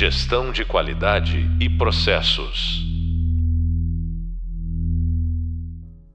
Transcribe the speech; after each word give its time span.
Gestão 0.00 0.52
de 0.52 0.64
qualidade 0.64 1.38
e 1.60 1.68
processos. 1.68 2.86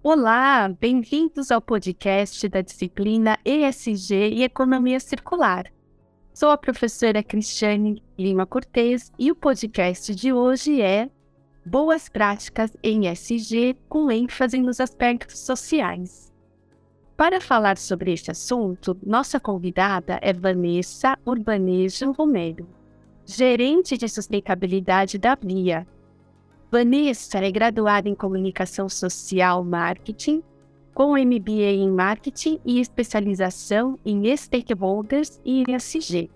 Olá, 0.02 0.70
bem-vindos 0.70 1.52
ao 1.52 1.62
podcast 1.62 2.47
da 2.47 2.62
disciplina 2.62 3.38
ESG 3.44 4.35
e 4.35 4.44
Economia 4.44 5.01
Circular. 5.01 5.65
Sou 6.33 6.49
a 6.49 6.58
professora 6.58 7.22
Cristiane 7.22 8.01
Lima 8.17 8.46
Cortes 8.46 9.12
e 9.19 9.29
o 9.29 9.35
podcast 9.35 10.15
de 10.15 10.31
hoje 10.31 10.81
é 10.81 11.10
Boas 11.65 12.08
Práticas 12.08 12.72
em 12.81 13.10
ESG 13.10 13.76
com 13.90 14.10
ênfase 14.10 14.62
nos 14.62 14.79
aspectos 14.79 15.40
sociais. 15.40 16.31
Para 17.18 17.41
falar 17.41 17.77
sobre 17.77 18.13
este 18.13 18.31
assunto, 18.31 18.98
nossa 19.05 19.41
convidada 19.41 20.20
é 20.22 20.31
Vanessa 20.31 21.18
Urbanejo 21.26 22.13
Romero, 22.13 22.66
gerente 23.26 23.98
de 23.98 24.07
sustentabilidade 24.07 25.17
da 25.17 25.35
Via. 25.35 25.88
Vanessa 26.71 27.38
é 27.39 27.52
graduada 27.52 28.09
em 28.09 28.15
Comunicação 28.15 28.89
Social 28.89 29.63
Marketing, 29.63 30.43
com 30.93 31.17
MBA 31.17 31.71
em 31.73 31.91
Marketing 31.91 32.59
e 32.65 32.79
especialização 32.79 33.98
em 34.05 34.35
Stakeholders 34.35 35.39
e 35.45 35.63
ESG. 35.67 36.29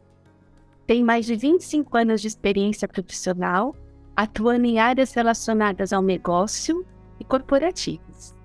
Tem 0.86 1.04
mais 1.04 1.26
de 1.26 1.36
25 1.36 1.98
anos 1.98 2.22
de 2.22 2.28
experiência 2.28 2.88
profissional, 2.88 3.76
atuando 4.16 4.66
em 4.66 4.80
áreas 4.80 5.14
relacionadas 5.14 5.92
ao 5.94 6.02
negócio 6.02 6.86
e 7.20 7.24
corporativos 7.24 8.38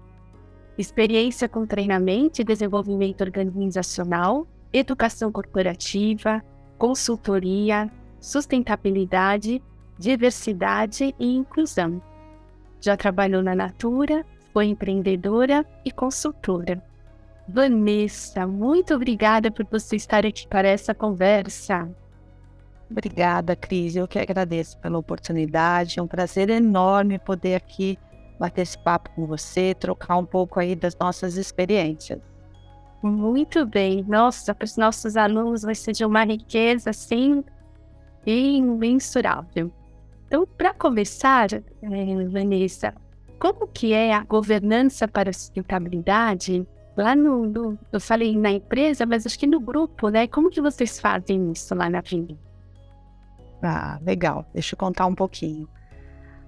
experiência 0.76 1.48
com 1.48 1.66
treinamento 1.66 2.40
e 2.40 2.44
desenvolvimento 2.44 3.22
organizacional, 3.22 4.46
educação 4.72 5.30
corporativa, 5.30 6.42
consultoria, 6.78 7.90
sustentabilidade, 8.22 9.60
diversidade 9.98 11.14
e 11.18 11.36
inclusão. 11.36 12.00
Já 12.80 12.96
trabalhou 12.96 13.42
na 13.42 13.54
Natura, 13.54 14.24
foi 14.52 14.66
empreendedora 14.66 15.66
e 15.84 15.90
consultora. 15.90 16.82
Vanessa, 17.48 18.46
muito 18.46 18.94
obrigada 18.94 19.50
por 19.50 19.66
você 19.66 19.96
estar 19.96 20.24
aqui 20.24 20.46
para 20.46 20.68
essa 20.68 20.94
conversa. 20.94 21.90
Obrigada, 22.88 23.56
Cris. 23.56 23.96
Eu 23.96 24.06
que 24.06 24.18
agradeço 24.18 24.78
pela 24.78 24.98
oportunidade. 24.98 25.98
É 25.98 26.02
um 26.02 26.06
prazer 26.06 26.48
enorme 26.50 27.18
poder 27.18 27.56
aqui 27.56 27.98
bater 28.38 28.62
esse 28.62 28.78
papo 28.78 29.10
com 29.14 29.26
você, 29.26 29.74
trocar 29.74 30.16
um 30.16 30.26
pouco 30.26 30.60
aí 30.60 30.76
das 30.76 30.96
nossas 30.96 31.36
experiências. 31.36 32.20
Muito 33.02 33.66
bem. 33.66 34.04
Nossa, 34.06 34.54
para 34.54 34.64
os 34.64 34.76
nossos 34.76 35.16
alunos 35.16 35.62
vai 35.62 35.74
ser 35.74 35.92
de 35.92 36.04
uma 36.04 36.24
riqueza, 36.24 36.90
assim, 36.90 37.42
imensurável. 38.26 39.70
Então, 40.26 40.46
para 40.46 40.72
começar, 40.72 41.52
eh, 41.52 42.28
Vanessa, 42.30 42.94
como 43.38 43.66
que 43.66 43.92
é 43.92 44.14
a 44.14 44.22
governança 44.24 45.06
para 45.06 45.30
a 45.30 45.32
sustentabilidade? 45.32 46.66
Lá 46.96 47.16
no, 47.16 47.46
no, 47.46 47.78
eu 47.90 48.00
falei 48.00 48.36
na 48.36 48.52
empresa, 48.52 49.04
mas 49.04 49.26
acho 49.26 49.38
que 49.38 49.46
no 49.46 49.60
grupo, 49.60 50.08
né? 50.08 50.26
Como 50.26 50.48
que 50.48 50.60
vocês 50.60 51.00
fazem 51.00 51.50
isso 51.50 51.74
lá 51.74 51.90
na 51.90 52.00
Vini? 52.00 52.38
Ah, 53.62 53.98
legal. 54.02 54.46
Deixa 54.52 54.74
eu 54.74 54.78
contar 54.78 55.06
um 55.06 55.14
pouquinho. 55.14 55.68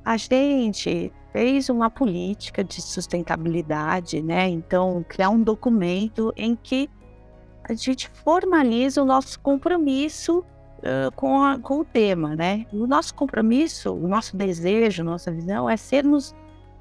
A 0.05 0.17
gente 0.17 1.13
fez 1.33 1.69
uma 1.69 1.91
política 1.91 2.63
de 2.63 2.81
sustentabilidade, 2.81 4.23
né? 4.23 4.49
Então, 4.49 5.05
criar 5.09 5.31
um 5.31 5.43
documento 5.43 6.33
em 6.37 6.55
que 6.55 6.89
a 7.69 7.75
gente 7.75 8.09
formaliza 8.09 9.03
o 9.03 9.05
nosso 9.05 9.41
compromisso 9.41 10.45
uh, 10.85 11.11
com, 11.17 11.43
a, 11.43 11.59
com 11.59 11.81
o 11.81 11.85
tema, 11.85 12.37
né? 12.37 12.67
O 12.73 12.87
nosso 12.87 13.15
compromisso, 13.15 13.93
o 13.93 14.07
nosso 14.07 14.37
desejo, 14.37 15.03
nossa 15.03 15.33
visão 15.33 15.69
é 15.69 15.77
sermos 15.77 16.35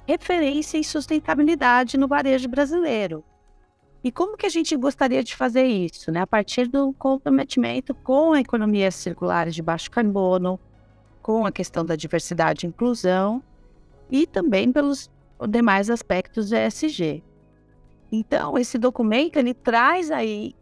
referência 0.06 0.76
em 0.76 0.82
sustentabilidade 0.82 1.96
no 1.96 2.06
varejo 2.06 2.48
brasileiro. 2.48 3.24
E 4.02 4.12
como 4.12 4.36
que 4.36 4.44
a 4.44 4.50
gente 4.50 4.76
gostaria 4.76 5.24
de 5.24 5.34
fazer 5.34 5.64
isso, 5.64 6.12
né? 6.12 6.20
A 6.20 6.26
partir 6.26 6.68
do 6.68 6.92
comprometimento 6.92 7.94
com 7.94 8.34
a 8.34 8.40
economia 8.40 8.90
circular 8.90 9.48
de 9.48 9.62
baixo 9.62 9.90
carbono, 9.90 10.60
com 11.22 11.46
a 11.46 11.50
questão 11.50 11.82
da 11.86 11.96
diversidade 11.96 12.66
e 12.66 12.68
inclusão 12.68 13.42
e 14.10 14.26
também 14.26 14.70
pelos 14.70 15.10
demais 15.48 15.88
aspectos 15.88 16.50
do 16.50 16.56
ESG. 16.56 17.22
Então, 18.12 18.58
esse 18.58 18.76
documento 18.76 19.38
ele 19.38 19.54
traz 19.54 20.10
aí 20.10 20.54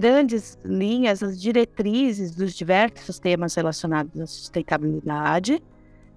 grandes 0.00 0.56
linhas, 0.64 1.22
as 1.22 1.40
diretrizes 1.40 2.32
dos 2.32 2.54
diversos 2.54 3.18
temas 3.18 3.56
relacionados 3.56 4.20
à 4.20 4.26
sustentabilidade, 4.26 5.60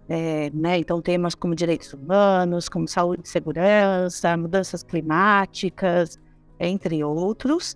é, 0.07 0.51
né? 0.53 0.77
Então, 0.77 1.01
temas 1.01 1.33
como 1.33 1.55
direitos 1.55 1.91
humanos, 1.91 2.69
como 2.69 2.87
saúde 2.87 3.23
e 3.25 3.29
segurança, 3.29 4.37
mudanças 4.37 4.83
climáticas, 4.83 6.19
entre 6.59 7.03
outros. 7.03 7.75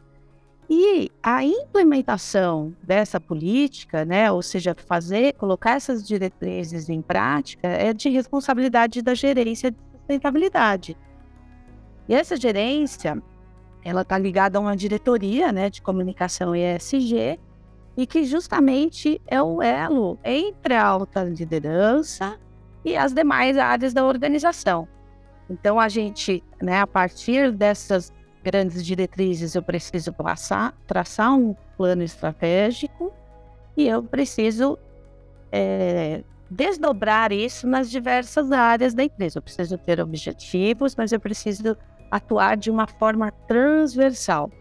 E 0.69 1.09
a 1.23 1.43
implementação 1.43 2.75
dessa 2.83 3.19
política, 3.19 4.05
né, 4.05 4.31
ou 4.31 4.41
seja, 4.43 4.75
fazer, 4.87 5.33
colocar 5.33 5.72
essas 5.72 6.05
diretrizes 6.07 6.87
em 6.87 7.01
prática, 7.01 7.67
é 7.67 7.93
de 7.93 8.09
responsabilidade 8.09 9.01
da 9.01 9.16
gerência 9.16 9.72
de 9.72 9.77
sustentabilidade. 9.91 10.95
E 12.07 12.13
essa 12.13 12.35
gerência, 12.35 13.22
ela 13.85 14.01
está 14.01 14.18
ligada 14.18 14.57
a 14.57 14.62
uma 14.62 14.75
diretoria, 14.75 15.51
né, 15.51 15.69
de 15.69 15.79
comunicação 15.79 16.56
ESG, 16.56 17.40
e 17.96 18.07
que 18.07 18.25
justamente 18.25 19.22
é 19.28 19.41
o 19.41 19.62
elo 19.62 20.18
entre 20.23 20.73
a 20.73 20.84
alta 20.84 21.23
liderança 21.23 22.38
e 22.84 22.97
as 22.97 23.13
demais 23.13 23.57
áreas 23.57 23.94
da 23.94 24.03
organização. 24.03 24.88
Então, 25.47 25.79
a 25.79 25.88
gente, 25.88 26.44
né, 26.59 26.81
a 26.81 26.88
partir 26.88 27.51
dessas 27.51 28.12
grandes 28.44 28.84
diretrizes, 28.84 29.53
eu 29.53 29.62
preciso 29.62 30.12
traçar, 30.12 30.73
traçar 30.88 31.35
um 31.35 31.56
plano 31.78 32.02
estratégico 32.02 33.13
e 33.78 33.88
eu 33.88 34.02
preciso 34.02 34.79
é, 35.52 36.23
desdobrar 36.50 37.31
isso 37.31 37.67
nas 37.67 37.90
diversas 37.91 38.52
áreas 38.52 38.96
da 38.96 39.03
empresa. 39.03 39.38
Eu 39.38 39.44
preciso 39.44 39.78
ter 39.78 40.00
objetivos, 40.00 40.96
mas 40.96 41.12
eu 41.12 41.19
preciso 41.19 41.78
atuar 42.09 42.57
de 42.57 42.69
uma 42.69 42.88
forma 42.88 43.31
transversal, 43.47 44.51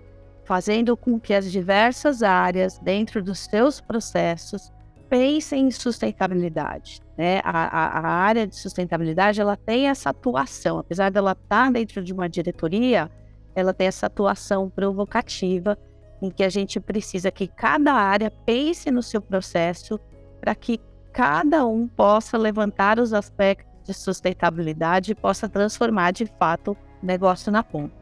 fazendo 0.44 0.96
com 0.96 1.18
que 1.18 1.32
as 1.32 1.50
diversas 1.50 2.22
áreas 2.22 2.78
dentro 2.78 3.22
dos 3.22 3.40
seus 3.40 3.80
processos 3.80 4.72
pensem 5.08 5.68
em 5.68 5.70
sustentabilidade. 5.70 7.00
Né? 7.16 7.40
A, 7.44 7.50
a, 7.50 7.98
a 8.00 8.08
área 8.08 8.46
de 8.46 8.56
sustentabilidade 8.56 9.40
ela 9.40 9.56
tem 9.56 9.88
essa 9.88 10.10
atuação, 10.10 10.78
apesar 10.78 11.10
dela 11.10 11.32
estar 11.32 11.70
dentro 11.70 12.02
de 12.02 12.12
uma 12.12 12.28
diretoria, 12.28 13.10
ela 13.54 13.72
tem 13.72 13.86
essa 13.86 14.06
atuação 14.06 14.68
provocativa 14.68 15.78
em 16.20 16.30
que 16.30 16.42
a 16.42 16.48
gente 16.48 16.80
precisa 16.80 17.30
que 17.30 17.46
cada 17.46 17.92
área 17.92 18.30
pense 18.44 18.90
no 18.90 19.02
seu 19.02 19.20
processo 19.20 20.00
para 20.40 20.54
que 20.54 20.80
cada 21.12 21.64
um 21.64 21.86
possa 21.86 22.36
levantar 22.36 22.98
os 22.98 23.12
aspectos 23.12 23.72
de 23.84 23.94
sustentabilidade 23.94 25.12
e 25.12 25.14
possa 25.14 25.48
transformar 25.48 26.10
de 26.10 26.26
fato 26.26 26.76
negócio 27.04 27.52
na 27.52 27.62
ponta. 27.62 27.94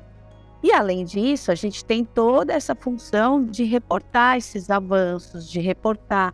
E 0.62 0.72
além 0.72 1.04
disso, 1.04 1.50
a 1.50 1.54
gente 1.54 1.84
tem 1.84 2.04
toda 2.04 2.52
essa 2.52 2.74
função 2.74 3.44
de 3.44 3.64
reportar 3.64 4.36
esses 4.36 4.70
avanços, 4.70 5.50
de 5.50 5.60
reportar 5.60 6.32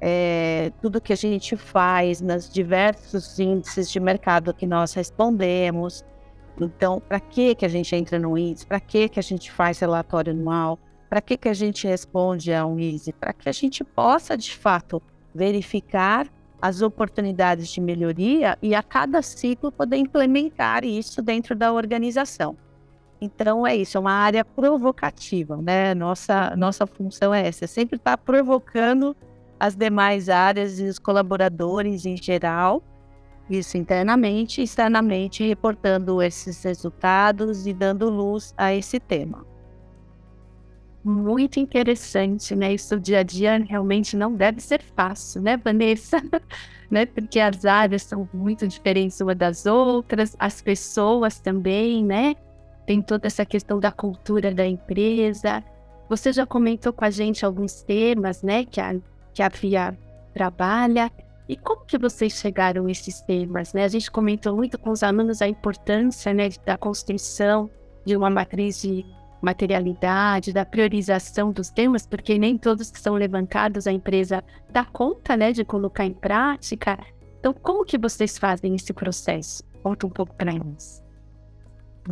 é, 0.00 0.72
tudo 0.80 1.00
que 1.00 1.12
a 1.12 1.16
gente 1.16 1.56
faz 1.56 2.20
nos 2.20 2.48
diversos 2.48 3.38
índices 3.38 3.90
de 3.90 4.00
mercado 4.00 4.54
que 4.54 4.66
nós 4.66 4.94
respondemos, 4.94 6.04
então, 6.60 7.00
para 7.00 7.20
que 7.20 7.54
que 7.54 7.66
a 7.66 7.68
gente 7.68 7.94
entra 7.94 8.18
no 8.18 8.36
índice? 8.36 8.66
Para 8.66 8.80
que 8.80 9.08
que 9.08 9.20
a 9.20 9.22
gente 9.22 9.52
faz 9.52 9.78
relatório 9.78 10.32
anual? 10.32 10.78
Para 11.08 11.20
que 11.20 11.36
que 11.36 11.48
a 11.48 11.54
gente 11.54 11.86
responde 11.86 12.52
a 12.52 12.66
um 12.66 12.78
índice? 12.78 13.12
Para 13.12 13.32
que 13.32 13.48
a 13.48 13.52
gente 13.52 13.84
possa, 13.84 14.36
de 14.36 14.56
fato, 14.56 15.02
verificar 15.34 16.26
as 16.60 16.82
oportunidades 16.82 17.68
de 17.68 17.80
melhoria 17.80 18.56
e 18.62 18.74
a 18.74 18.82
cada 18.82 19.22
ciclo 19.22 19.70
poder 19.70 19.96
implementar 19.96 20.84
isso 20.84 21.20
dentro 21.22 21.54
da 21.54 21.72
organização. 21.72 22.56
Então 23.20 23.66
é 23.66 23.74
isso, 23.74 23.96
é 23.96 24.00
uma 24.00 24.12
área 24.12 24.44
provocativa, 24.44 25.56
né? 25.56 25.94
Nossa 25.94 26.54
nossa 26.56 26.86
função 26.86 27.34
é 27.34 27.46
essa, 27.46 27.64
é 27.64 27.68
sempre 27.68 27.96
estar 27.96 28.16
tá 28.16 28.22
provocando 28.22 29.16
as 29.58 29.74
demais 29.74 30.28
áreas 30.28 30.78
e 30.78 30.84
os 30.84 30.98
colaboradores 30.98 32.04
em 32.04 32.16
geral 32.16 32.82
isso 33.48 33.76
internamente 33.76 34.60
externamente, 34.60 35.46
reportando 35.46 36.20
esses 36.20 36.62
resultados 36.62 37.66
e 37.66 37.72
dando 37.72 38.10
luz 38.10 38.52
a 38.56 38.74
esse 38.74 38.98
tema. 38.98 39.46
Muito 41.06 41.60
interessante, 41.60 42.56
né? 42.56 42.74
Isso 42.74 42.98
dia 42.98 43.20
a 43.20 43.22
dia 43.22 43.58
realmente 43.58 44.16
não 44.16 44.34
deve 44.34 44.60
ser 44.60 44.82
fácil, 44.82 45.40
né, 45.40 45.56
Vanessa? 45.56 46.20
né? 46.90 47.06
Porque 47.06 47.38
as 47.38 47.64
áreas 47.64 48.02
são 48.02 48.28
muito 48.34 48.66
diferentes 48.66 49.20
uma 49.20 49.32
das 49.32 49.66
outras, 49.66 50.34
as 50.36 50.60
pessoas 50.60 51.38
também, 51.38 52.04
né? 52.04 52.34
Tem 52.88 53.00
toda 53.00 53.28
essa 53.28 53.46
questão 53.46 53.78
da 53.78 53.92
cultura 53.92 54.52
da 54.52 54.66
empresa. 54.66 55.62
Você 56.08 56.32
já 56.32 56.44
comentou 56.44 56.92
com 56.92 57.04
a 57.04 57.10
gente 57.10 57.46
alguns 57.46 57.82
temas, 57.82 58.42
né, 58.42 58.64
que 58.64 58.80
a, 58.80 58.96
que 59.32 59.42
a 59.76 59.94
trabalha 60.34 61.08
e 61.48 61.56
como 61.56 61.84
que 61.84 61.98
vocês 61.98 62.32
chegaram 62.32 62.86
a 62.86 62.90
esses 62.90 63.20
temas, 63.20 63.72
né? 63.72 63.84
A 63.84 63.88
gente 63.88 64.10
comentou 64.10 64.56
muito 64.56 64.76
com 64.76 64.90
os 64.90 65.04
alunos 65.04 65.40
a 65.40 65.46
importância, 65.46 66.34
né, 66.34 66.48
da 66.64 66.76
construção 66.76 67.70
de 68.04 68.16
uma 68.16 68.28
matriz 68.28 68.82
de 68.82 69.04
materialidade, 69.46 70.52
da 70.52 70.64
priorização 70.64 71.52
dos 71.52 71.70
temas, 71.70 72.04
porque 72.04 72.36
nem 72.36 72.58
todos 72.58 72.90
que 72.90 72.98
são 73.00 73.14
levantados 73.14 73.86
a 73.86 73.92
empresa 73.92 74.42
dá 74.70 74.84
conta, 74.84 75.36
né, 75.36 75.52
de 75.52 75.64
colocar 75.64 76.04
em 76.04 76.12
prática. 76.12 76.98
Então, 77.38 77.54
como 77.54 77.84
que 77.84 77.96
vocês 77.96 78.36
fazem 78.36 78.74
esse 78.74 78.92
processo? 78.92 79.62
Conta 79.82 80.06
um 80.06 80.10
pouco 80.10 80.34
para 80.34 80.52
nós. 80.52 81.02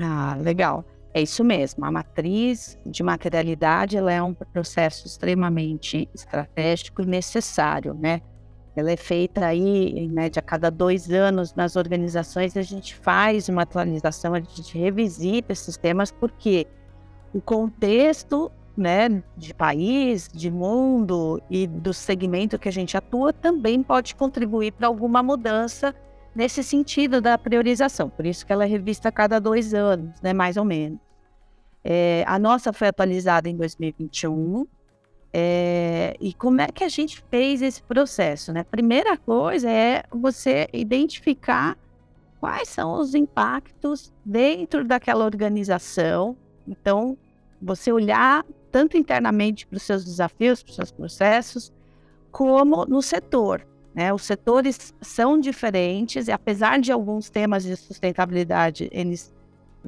Ah, 0.00 0.36
legal. 0.40 0.84
É 1.12 1.22
isso 1.22 1.42
mesmo. 1.44 1.84
A 1.84 1.90
matriz 1.90 2.78
de 2.86 3.02
materialidade 3.02 3.96
ela 3.96 4.12
é 4.12 4.22
um 4.22 4.34
processo 4.34 5.06
extremamente 5.06 6.08
estratégico 6.14 7.02
e 7.02 7.06
necessário, 7.06 7.94
né? 7.94 8.20
Ela 8.76 8.90
é 8.90 8.96
feita 8.96 9.46
aí, 9.46 9.90
em 9.90 10.08
média, 10.08 10.40
a 10.40 10.42
cada 10.42 10.70
dois 10.70 11.10
anos 11.10 11.54
nas 11.54 11.76
organizações. 11.76 12.56
A 12.56 12.62
gente 12.62 12.94
faz 12.96 13.48
uma 13.48 13.62
atualização, 13.62 14.34
a 14.34 14.40
gente 14.40 14.76
revisita 14.76 15.52
esses 15.52 15.76
temas, 15.76 16.10
porque 16.10 16.66
o 17.34 17.40
contexto 17.40 18.50
né, 18.76 19.22
de 19.36 19.52
país, 19.52 20.28
de 20.32 20.50
mundo 20.50 21.42
e 21.50 21.66
do 21.66 21.92
segmento 21.92 22.58
que 22.58 22.68
a 22.68 22.72
gente 22.72 22.96
atua 22.96 23.32
também 23.32 23.82
pode 23.82 24.14
contribuir 24.14 24.72
para 24.72 24.86
alguma 24.86 25.22
mudança 25.22 25.94
nesse 26.34 26.62
sentido 26.62 27.20
da 27.20 27.36
priorização. 27.36 28.08
Por 28.08 28.24
isso 28.24 28.46
que 28.46 28.52
ela 28.52 28.64
é 28.64 28.68
revista 28.68 29.08
a 29.08 29.12
cada 29.12 29.40
dois 29.40 29.74
anos, 29.74 30.20
né, 30.22 30.32
mais 30.32 30.56
ou 30.56 30.64
menos. 30.64 30.98
É, 31.82 32.24
a 32.26 32.38
nossa 32.38 32.72
foi 32.72 32.88
atualizada 32.88 33.48
em 33.48 33.56
2021. 33.56 34.66
É, 35.36 36.16
e 36.20 36.32
como 36.32 36.60
é 36.60 36.68
que 36.68 36.84
a 36.84 36.88
gente 36.88 37.22
fez 37.28 37.60
esse 37.60 37.82
processo? 37.82 38.52
Né? 38.52 38.64
Primeira 38.64 39.16
coisa 39.16 39.68
é 39.68 40.04
você 40.10 40.68
identificar 40.72 41.76
quais 42.40 42.68
são 42.68 43.00
os 43.00 43.14
impactos 43.14 44.12
dentro 44.24 44.84
daquela 44.84 45.24
organização. 45.24 46.36
Então, 46.66 47.18
você 47.64 47.90
olhar 47.90 48.44
tanto 48.70 48.96
internamente 48.96 49.66
para 49.66 49.76
os 49.76 49.82
seus 49.82 50.04
desafios, 50.04 50.62
para 50.62 50.70
os 50.70 50.76
seus 50.76 50.92
processos, 50.92 51.72
como 52.30 52.84
no 52.84 53.00
setor. 53.00 53.66
Né? 53.94 54.12
Os 54.12 54.22
setores 54.22 54.92
são 55.00 55.38
diferentes 55.38 56.28
e 56.28 56.32
apesar 56.32 56.80
de 56.80 56.90
alguns 56.90 57.30
temas 57.30 57.62
de 57.62 57.76
sustentabilidade 57.76 58.88
eles 58.92 59.32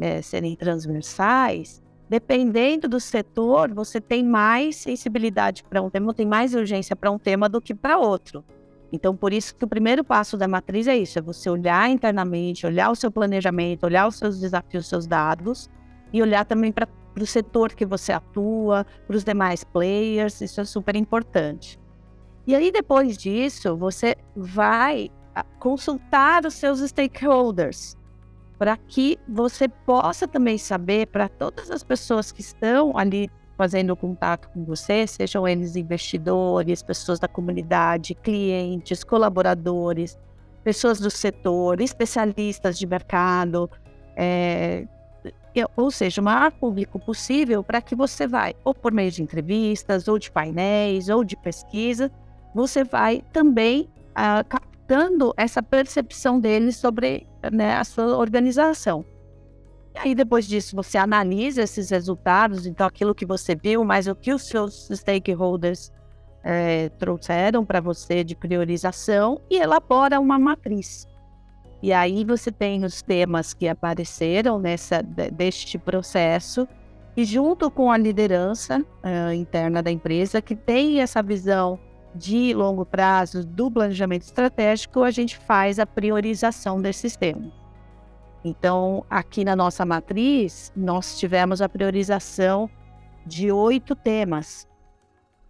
é, 0.00 0.23
serem 0.23 0.55
transversais, 0.55 1.82
dependendo 2.08 2.88
do 2.88 3.00
setor, 3.00 3.73
você 3.75 4.00
tem 4.00 4.25
mais 4.25 4.76
sensibilidade 4.76 5.64
para 5.64 5.82
um 5.82 5.90
tema, 5.90 6.14
tem 6.14 6.26
mais 6.26 6.55
urgência 6.55 6.94
para 6.94 7.11
um 7.11 7.19
tema 7.19 7.49
do 7.49 7.61
que 7.61 7.75
para 7.75 7.99
outro. 7.99 8.44
Então, 8.93 9.17
por 9.17 9.32
isso 9.32 9.55
que 9.56 9.64
o 9.64 9.69
primeiro 9.69 10.05
passo 10.05 10.37
da 10.37 10.46
matriz 10.46 10.87
é 10.87 10.96
isso: 10.96 11.19
é 11.19 11.23
você 11.23 11.50
olhar 11.50 11.90
internamente, 11.90 12.64
olhar 12.64 12.90
o 12.90 12.94
seu 12.94 13.11
planejamento, 13.11 13.84
olhar 13.84 14.06
os 14.06 14.17
seus 14.17 14.38
desafios, 14.38 14.84
os 14.84 14.88
seus 14.88 15.06
dados 15.06 15.69
e 16.12 16.23
olhar 16.23 16.44
também 16.44 16.70
para 16.70 16.87
o 17.23 17.27
setor 17.27 17.75
que 17.75 17.87
você 17.87 18.13
atua, 18.13 18.87
para 19.07 19.17
os 19.17 19.25
demais 19.25 19.65
players. 19.65 20.41
Isso 20.41 20.61
é 20.61 20.65
super 20.65 20.97
importante. 20.97 21.79
E 22.47 22.55
aí, 22.55 22.71
depois 22.71 23.17
disso, 23.17 23.77
você 23.77 24.15
vai 24.35 25.11
ah, 25.35 25.45
consultar 25.59 26.45
os 26.47 26.55
seus 26.55 26.81
stakeholders 26.81 27.97
para 28.59 28.77
que 28.77 29.19
você 29.29 29.69
possa 29.69 30.27
também 30.27 30.57
saber 30.57 31.09
para 31.09 31.29
todas 31.29 31.71
as 31.71 31.83
pessoas 31.83 32.33
que 32.33 32.41
estão 32.41 32.97
ali 32.97 33.31
fazendo 33.57 33.97
contato 33.97 34.49
com 34.51 34.65
você, 34.65 35.07
sejam 35.07 35.49
eles 35.49 35.77
investidores, 35.77 36.83
pessoas 36.83 37.19
da 37.19 37.27
comunidade, 37.27 38.15
clientes, 38.15 39.03
colaboradores, 39.03 40.19
pessoas 40.62 41.01
do 41.01 41.11
setor, 41.11 41.81
especialistas 41.81 42.79
de 42.79 42.87
mercado, 42.87 43.71
é, 44.15 44.87
ou 45.76 45.91
seja, 45.91 46.20
o 46.20 46.25
maior 46.25 46.50
público 46.53 46.99
possível 46.99 47.62
para 47.62 47.81
que 47.81 47.94
você 47.94 48.26
vai, 48.26 48.55
ou 48.64 48.75
por 48.75 48.93
meio 48.93 49.11
de 49.11 49.23
entrevistas, 49.23 50.08
ou 50.08 50.19
de 50.19 50.31
painéis, 50.31 51.08
ou 51.08 51.25
de 51.25 51.37
pesquisa, 51.37 52.11
você 52.55 52.85
vai 52.85 53.23
também 53.32 53.88
uh, 54.11 54.44
captando 54.49 55.32
essa 55.37 55.62
percepção 55.62 56.41
deles 56.41 56.76
sobre 56.76 57.26
né, 57.53 57.76
a 57.76 57.85
sua 57.85 58.17
organização. 58.17 59.05
E 59.94 59.99
aí, 59.99 60.14
depois 60.14 60.47
disso, 60.47 60.76
você 60.76 60.99
analisa 60.99 61.62
esses 61.62 61.91
resultados, 61.91 62.67
então 62.67 62.87
aquilo 62.87 63.14
que 63.14 63.25
você 63.25 63.55
viu, 63.55 63.85
mas 63.85 64.06
o 64.06 64.14
que 64.14 64.32
os 64.32 64.47
seus 64.47 64.88
stakeholders 64.93 65.91
é, 66.44 66.91
trouxeram 66.91 67.64
para 67.64 67.81
você 67.81 68.23
de 68.23 68.37
priorização 68.37 69.41
e 69.50 69.56
elabora 69.56 70.20
uma 70.20 70.38
matriz. 70.38 71.09
E 71.82 71.93
aí 71.93 72.25
você 72.25 72.50
tem 72.50 72.84
os 72.84 73.02
temas 73.02 73.52
que 73.52 73.69
apareceram 73.69 74.58
nessa 74.58 75.02
deste 75.02 75.78
processo 75.78 76.67
e 77.17 77.25
junto 77.25 77.70
com 77.70 77.90
a 77.90 77.96
liderança 77.96 78.78
uh, 78.81 79.32
interna 79.32 79.82
da 79.82 79.90
empresa 79.90 80.43
que 80.43 80.55
tem 80.55 81.00
essa 81.00 81.23
visão 81.23 81.78
de 82.14 82.55
longo 82.55 82.84
prazo 82.84 83.44
do 83.44 83.70
planejamento 83.70 84.23
estratégico, 84.23 85.02
a 85.02 85.11
gente 85.11 85.37
faz 85.37 85.78
a 85.78 85.87
priorização 85.87 86.81
desses 86.81 87.17
temas. 87.17 87.52
Então, 88.44 89.05
aqui 89.11 89.44
na 89.44 89.56
nossa 89.56 89.84
matriz, 89.84 90.73
nós 90.75 91.19
tivemos 91.19 91.61
a 91.61 91.69
priorização 91.69 92.70
de 93.26 93.50
oito 93.50 93.94
temas, 93.94 94.69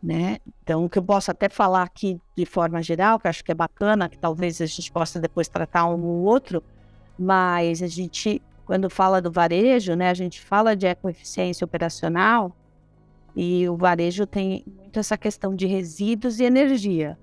né? 0.07 0.39
Então, 0.63 0.85
o 0.85 0.89
que 0.89 1.01
eu 1.01 1.03
posso 1.03 1.33
até 1.33 1.49
falar 1.49 1.83
aqui 1.83 2.21
de 2.37 2.47
forma 2.47 2.81
geral, 2.81 3.19
que 3.19 3.27
acho 3.27 3.43
que 3.43 3.51
é 3.51 3.55
bacana, 3.55 4.09
que 4.09 4.17
talvez 4.17 4.61
a 4.61 4.67
gente 4.67 4.93
possa 4.93 5.19
depois 5.19 5.49
tratar 5.49 5.85
um 5.87 6.01
ou 6.01 6.23
outro, 6.23 6.63
mas 7.19 7.83
a 7.83 7.89
gente, 7.89 8.41
quando 8.65 8.89
fala 8.89 9.21
do 9.21 9.33
varejo, 9.33 9.97
né, 9.97 10.09
a 10.09 10.15
gente 10.15 10.41
fala 10.41 10.77
de 10.77 10.87
ecoeficiência 10.87 11.65
operacional, 11.65 12.57
e 13.35 13.69
o 13.69 13.77
varejo 13.77 14.27
tem 14.27 14.63
muito 14.79 14.97
essa 14.97 15.19
questão 15.19 15.57
de 15.57 15.67
resíduos 15.67 16.39
e 16.39 16.45
energia. 16.45 17.19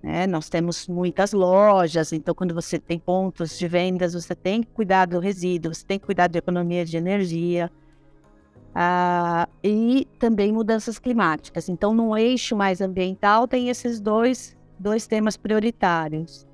Né? 0.00 0.28
Nós 0.28 0.48
temos 0.48 0.86
muitas 0.86 1.32
lojas, 1.32 2.12
então 2.12 2.36
quando 2.36 2.54
você 2.54 2.78
tem 2.78 3.00
pontos 3.00 3.58
de 3.58 3.66
vendas, 3.66 4.14
você 4.14 4.34
tem 4.34 4.62
que 4.62 4.70
cuidar 4.70 5.06
do 5.06 5.18
resíduo, 5.18 5.74
você 5.74 5.84
tem 5.84 5.98
que 5.98 6.06
cuidar 6.06 6.28
da 6.28 6.38
economia 6.38 6.84
de 6.84 6.96
energia. 6.96 7.68
Ah, 8.78 9.48
e 9.64 10.06
também 10.18 10.52
mudanças 10.52 10.98
climáticas. 10.98 11.66
Então, 11.66 11.94
no 11.94 12.14
eixo 12.14 12.54
mais 12.54 12.82
ambiental, 12.82 13.48
tem 13.48 13.70
esses 13.70 13.98
dois, 13.98 14.54
dois 14.78 15.06
temas 15.06 15.34
prioritários. 15.34 16.46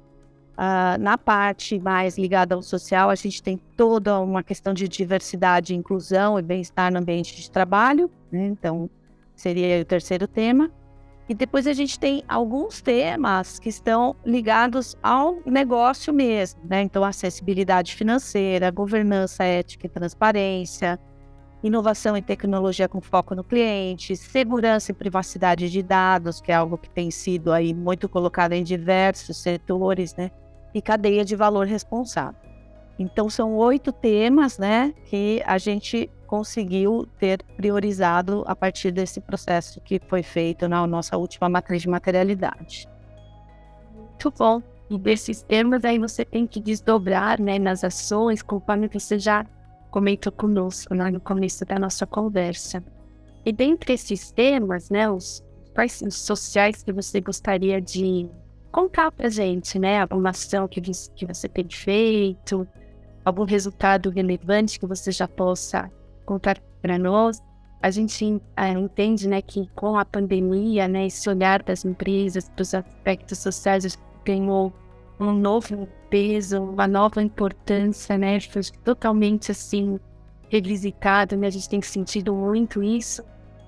Ah, 0.57 0.97
na 1.00 1.19
parte 1.19 1.81
mais 1.81 2.17
ligada 2.17 2.55
ao 2.55 2.62
social, 2.62 3.11
a 3.11 3.17
gente 3.17 3.43
tem 3.43 3.59
toda 3.76 4.21
uma 4.21 4.41
questão 4.41 4.73
de 4.73 4.87
diversidade, 4.87 5.75
inclusão 5.75 6.38
e 6.38 6.43
bem-estar 6.43 6.93
no 6.93 7.00
ambiente 7.00 7.35
de 7.35 7.50
trabalho, 7.50 8.09
né? 8.31 8.47
Então, 8.47 8.88
seria 9.35 9.83
o 9.83 9.85
terceiro 9.85 10.29
tema. 10.29 10.71
E 11.29 11.35
depois 11.35 11.67
a 11.67 11.73
gente 11.73 11.99
tem 11.99 12.23
alguns 12.29 12.81
temas 12.81 13.59
que 13.59 13.69
estão 13.69 14.14
ligados 14.25 14.97
ao 15.02 15.38
negócio 15.45 16.14
mesmo, 16.14 16.61
né? 16.71 16.83
Então, 16.83 17.02
acessibilidade 17.02 17.97
financeira, 17.97 18.71
governança 18.71 19.43
ética 19.43 19.87
e 19.87 19.91
transparência, 19.91 21.00
inovação 21.62 22.16
e 22.16 22.23
tecnologia 22.23 22.88
com 22.88 23.00
foco 23.00 23.35
no 23.35 23.45
cliente, 23.45 24.16
segurança 24.16 24.90
e 24.90 24.95
privacidade 24.95 25.71
de 25.71 25.83
dados, 25.83 26.40
que 26.40 26.50
é 26.50 26.54
algo 26.54 26.76
que 26.76 26.90
tem 26.90 27.11
sido 27.11 27.52
aí 27.52 27.73
muito 27.73 28.09
colocado 28.09 28.52
em 28.52 28.62
diversos 28.62 29.37
setores, 29.37 30.14
né? 30.16 30.31
E 30.75 30.83
cadeia 30.83 31.25
de 31.25 31.37
valor 31.37 31.66
responsável. 31.66 32.40
Então 32.99 33.28
são 33.28 33.54
oito 33.57 33.90
temas, 33.92 34.59
né, 34.59 34.95
que 35.07 35.42
a 35.47 35.59
gente 35.59 36.11
conseguiu 36.26 37.07
ter 37.19 37.42
priorizado 37.57 38.45
a 38.47 38.54
partir 38.54 38.90
desse 38.90 39.21
processo 39.21 39.81
que 39.81 40.00
foi 40.09 40.23
feito 40.23 40.69
na 40.69 40.87
nossa 40.87 41.16
última 41.16 41.49
matriz 41.49 41.83
de 41.83 41.88
materialidade. 41.88 42.88
Muito 43.95 44.31
bom. 44.31 44.62
E 44.88 44.99
desses 44.99 45.42
temas 45.42 45.85
aí 45.85 45.99
você 45.99 46.25
tem 46.25 46.47
que 46.47 46.61
desdobrar, 46.61 47.40
né, 47.40 47.59
nas 47.59 47.83
ações, 47.83 48.42
conforme 48.42 48.88
você 48.88 49.19
já 49.19 49.45
comentou 49.93 50.33
conosco 50.33 50.95
né, 50.95 51.11
no 51.11 51.21
começo 51.21 51.65
da 51.65 51.79
nossa 51.79 52.05
conversa. 52.07 52.83
E 53.45 53.53
dentre 53.53 53.93
esses 53.93 54.33
temas, 54.33 54.89
né, 54.91 55.09
os 55.09 55.45
quais 55.75 56.03
sociais 56.11 56.83
que 56.83 56.93
você 56.93 57.21
gostaria 57.21 57.81
de 57.81 58.29
contar 58.73 59.13
para 59.13 59.29
gente, 59.29 59.79
né, 59.79 60.01
alguma 60.01 60.31
ação 60.31 60.67
que, 60.67 60.81
que 60.81 61.27
você 61.27 61.47
tem 61.47 61.69
feito, 61.69 62.67
algum 63.25 63.45
resultado 63.45 64.11
relevante 64.11 64.81
que 64.81 64.87
você 64.87 65.13
já 65.13 65.29
possa 65.29 65.91
contar 66.25 66.59
para 66.81 66.99
nós. 66.99 67.39
A 67.83 67.91
gente 67.91 68.41
é, 68.57 68.71
entende, 68.71 69.29
né, 69.29 69.43
que 69.43 69.69
com 69.75 69.99
a 69.99 70.05
pandemia, 70.05 70.89
né, 70.89 71.07
esse 71.07 71.29
olhar 71.29 71.63
das 71.63 71.85
empresas 71.85 72.49
para 72.49 72.63
os 72.63 72.75
aspectos 72.75 73.39
sociais 73.39 73.99
ganhou 74.25 74.73
um 75.23 75.33
novo 75.33 75.88
peso, 76.11 76.62
uma 76.62 76.87
nova 76.87 77.23
importância, 77.23 78.19
né? 78.19 78.41
Foi 78.41 78.62
totalmente 78.85 79.50
assim 79.50 79.99
revisitado, 80.49 81.37
né? 81.37 81.47
A 81.47 81.50
gente 81.50 81.69
tem 81.69 81.83
sentido 81.83 82.35
muito 82.35 82.83
isso. 82.83 83.23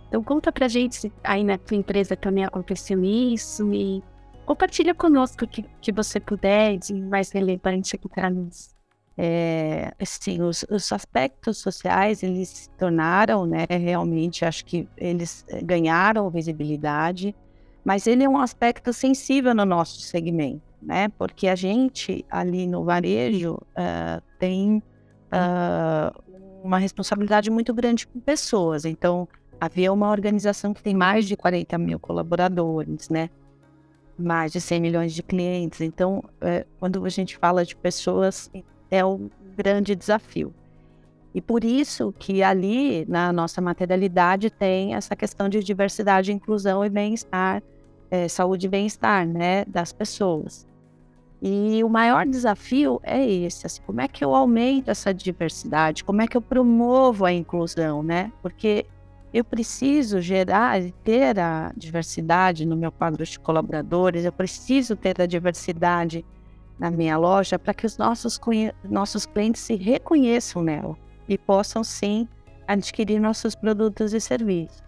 Então 0.08 0.22
conta 0.22 0.52
pra 0.52 0.68
gente 0.68 0.94
se 0.96 1.12
aí 1.22 1.42
na 1.42 1.58
tua 1.58 1.76
empresa 1.76 2.16
também 2.16 2.44
aconteceu 2.44 3.02
isso 3.02 3.72
e 3.72 4.02
Compartilha 4.44 4.94
conosco 4.94 5.44
o 5.44 5.48
que, 5.48 5.64
que 5.80 5.90
você 5.90 6.20
puder 6.20 6.76
de 6.76 6.92
mais 6.92 7.30
relevante 7.30 7.96
aqui 7.96 8.08
para 8.08 8.28
nós. 8.28 8.74
É, 9.16 9.94
assim, 9.98 10.42
os, 10.42 10.66
os, 10.68 10.92
aspectos 10.92 11.58
sociais, 11.58 12.22
eles 12.22 12.48
se 12.48 12.70
tornaram, 12.70 13.46
né, 13.46 13.64
realmente, 13.70 14.44
acho 14.44 14.64
que 14.64 14.88
eles 14.96 15.46
eh, 15.48 15.62
ganharam 15.62 16.28
visibilidade, 16.28 17.34
mas 17.84 18.08
ele 18.08 18.24
é 18.24 18.28
um 18.28 18.38
aspecto 18.38 18.92
sensível 18.92 19.54
no 19.54 19.64
nosso 19.64 20.00
segmento, 20.00 20.62
né, 20.84 21.08
porque 21.18 21.48
a 21.48 21.54
gente 21.54 22.24
ali 22.30 22.66
no 22.66 22.84
varejo 22.84 23.54
uh, 23.54 24.22
tem 24.38 24.82
uh, 25.32 26.22
uma 26.62 26.78
responsabilidade 26.78 27.50
muito 27.50 27.72
grande 27.72 28.06
com 28.06 28.20
pessoas, 28.20 28.84
então 28.84 29.26
havia 29.60 29.92
uma 29.92 30.10
organização 30.10 30.74
que 30.74 30.82
tem 30.82 30.94
mais 30.94 31.26
de 31.26 31.36
40 31.36 31.78
mil 31.78 31.98
colaboradores, 31.98 33.08
né, 33.08 33.30
mais 34.18 34.52
de 34.52 34.60
100 34.60 34.80
milhões 34.80 35.12
de 35.14 35.22
clientes, 35.22 35.80
então, 35.80 36.22
é, 36.40 36.66
quando 36.78 37.04
a 37.04 37.08
gente 37.08 37.36
fala 37.36 37.64
de 37.64 37.74
pessoas 37.74 38.50
é 38.90 39.04
um 39.04 39.28
grande 39.56 39.94
desafio. 39.94 40.54
E 41.34 41.40
por 41.40 41.64
isso 41.64 42.14
que 42.16 42.44
ali, 42.44 43.04
na 43.08 43.32
nossa 43.32 43.60
materialidade, 43.60 44.50
tem 44.50 44.94
essa 44.94 45.16
questão 45.16 45.48
de 45.48 45.64
diversidade, 45.64 46.32
inclusão 46.32 46.84
e 46.84 46.88
bem-estar, 46.88 47.60
é, 48.08 48.28
saúde 48.28 48.66
e 48.66 48.68
bem-estar, 48.68 49.26
né, 49.26 49.64
das 49.64 49.92
pessoas. 49.92 50.64
E 51.46 51.84
o 51.84 51.90
maior 51.90 52.24
desafio 52.24 52.98
é 53.02 53.22
esse, 53.22 53.66
assim, 53.66 53.82
como 53.82 54.00
é 54.00 54.08
que 54.08 54.24
eu 54.24 54.34
aumento 54.34 54.90
essa 54.90 55.12
diversidade, 55.12 56.02
como 56.02 56.22
é 56.22 56.26
que 56.26 56.38
eu 56.38 56.40
promovo 56.40 57.26
a 57.26 57.32
inclusão, 57.34 58.02
né? 58.02 58.32
Porque 58.40 58.86
eu 59.30 59.44
preciso 59.44 60.22
gerar 60.22 60.80
e 60.80 60.90
ter 61.04 61.38
a 61.38 61.70
diversidade 61.76 62.64
no 62.64 62.74
meu 62.74 62.90
quadro 62.90 63.22
de 63.22 63.38
colaboradores, 63.38 64.24
eu 64.24 64.32
preciso 64.32 64.96
ter 64.96 65.20
a 65.20 65.26
diversidade 65.26 66.24
na 66.78 66.90
minha 66.90 67.18
loja 67.18 67.58
para 67.58 67.74
que 67.74 67.84
os 67.84 67.98
nossos, 67.98 68.40
nossos 68.82 69.26
clientes 69.26 69.60
se 69.60 69.74
reconheçam 69.76 70.62
nela 70.62 70.96
e 71.28 71.36
possam 71.36 71.84
sim 71.84 72.26
adquirir 72.66 73.20
nossos 73.20 73.54
produtos 73.54 74.14
e 74.14 74.20
serviços. 74.20 74.82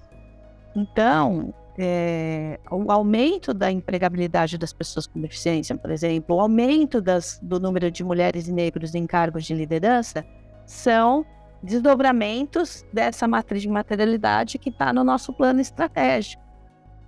Então, 0.74 1.52
é, 1.78 2.58
o 2.70 2.90
aumento 2.90 3.52
da 3.52 3.70
empregabilidade 3.70 4.56
das 4.56 4.72
pessoas 4.72 5.06
com 5.06 5.20
deficiência, 5.20 5.76
por 5.76 5.90
exemplo, 5.90 6.36
o 6.36 6.40
aumento 6.40 7.00
das, 7.00 7.38
do 7.42 7.60
número 7.60 7.90
de 7.90 8.02
mulheres 8.02 8.48
e 8.48 8.52
negros 8.52 8.94
em 8.94 9.06
cargos 9.06 9.44
de 9.44 9.54
liderança, 9.54 10.24
são 10.64 11.24
desdobramentos 11.62 12.84
dessa 12.92 13.26
matriz 13.28 13.62
de 13.62 13.68
materialidade 13.68 14.58
que 14.58 14.70
está 14.70 14.92
no 14.92 15.04
nosso 15.04 15.32
plano 15.32 15.60
estratégico. 15.60 16.42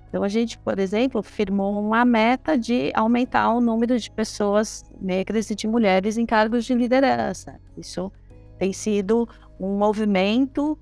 Então, 0.09 0.23
a 0.23 0.29
gente, 0.29 0.59
por 0.59 0.79
exemplo, 0.79 1.23
firmou 1.23 1.79
uma 1.81 2.05
meta 2.05 2.57
de 2.57 2.91
aumentar 2.95 3.53
o 3.53 3.61
número 3.61 3.99
de 3.99 4.11
pessoas 4.11 4.85
negras 5.01 5.51
e 5.51 5.55
de 5.55 5.69
mulheres 5.69 6.17
em 6.17 6.25
cargos 6.25 6.65
de 6.65 6.75
liderança. 6.75 7.61
Isso 7.77 8.11
tem 8.59 8.73
sido 8.73 9.29
um 9.61 9.77
movimento 9.77 10.79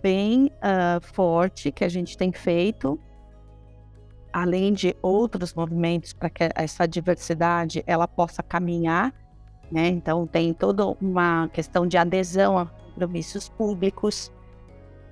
bem 0.00 0.50
uh, 0.58 1.00
forte 1.00 1.72
que 1.72 1.84
a 1.84 1.88
gente 1.88 2.16
tem 2.16 2.30
feito, 2.30 2.98
além 4.42 4.72
de 4.72 4.96
outros 5.02 5.54
movimentos 5.54 6.12
para 6.12 6.30
que 6.30 6.48
essa 6.54 6.86
diversidade 6.86 7.82
ela 7.86 8.08
possa 8.08 8.42
caminhar. 8.42 9.12
Né? 9.70 9.88
Então, 9.88 10.26
tem 10.26 10.52
toda 10.52 10.86
uma 11.00 11.48
questão 11.48 11.86
de 11.86 11.96
adesão 11.98 12.56
a 12.58 12.66
compromissos 12.66 13.48
públicos 13.48 14.32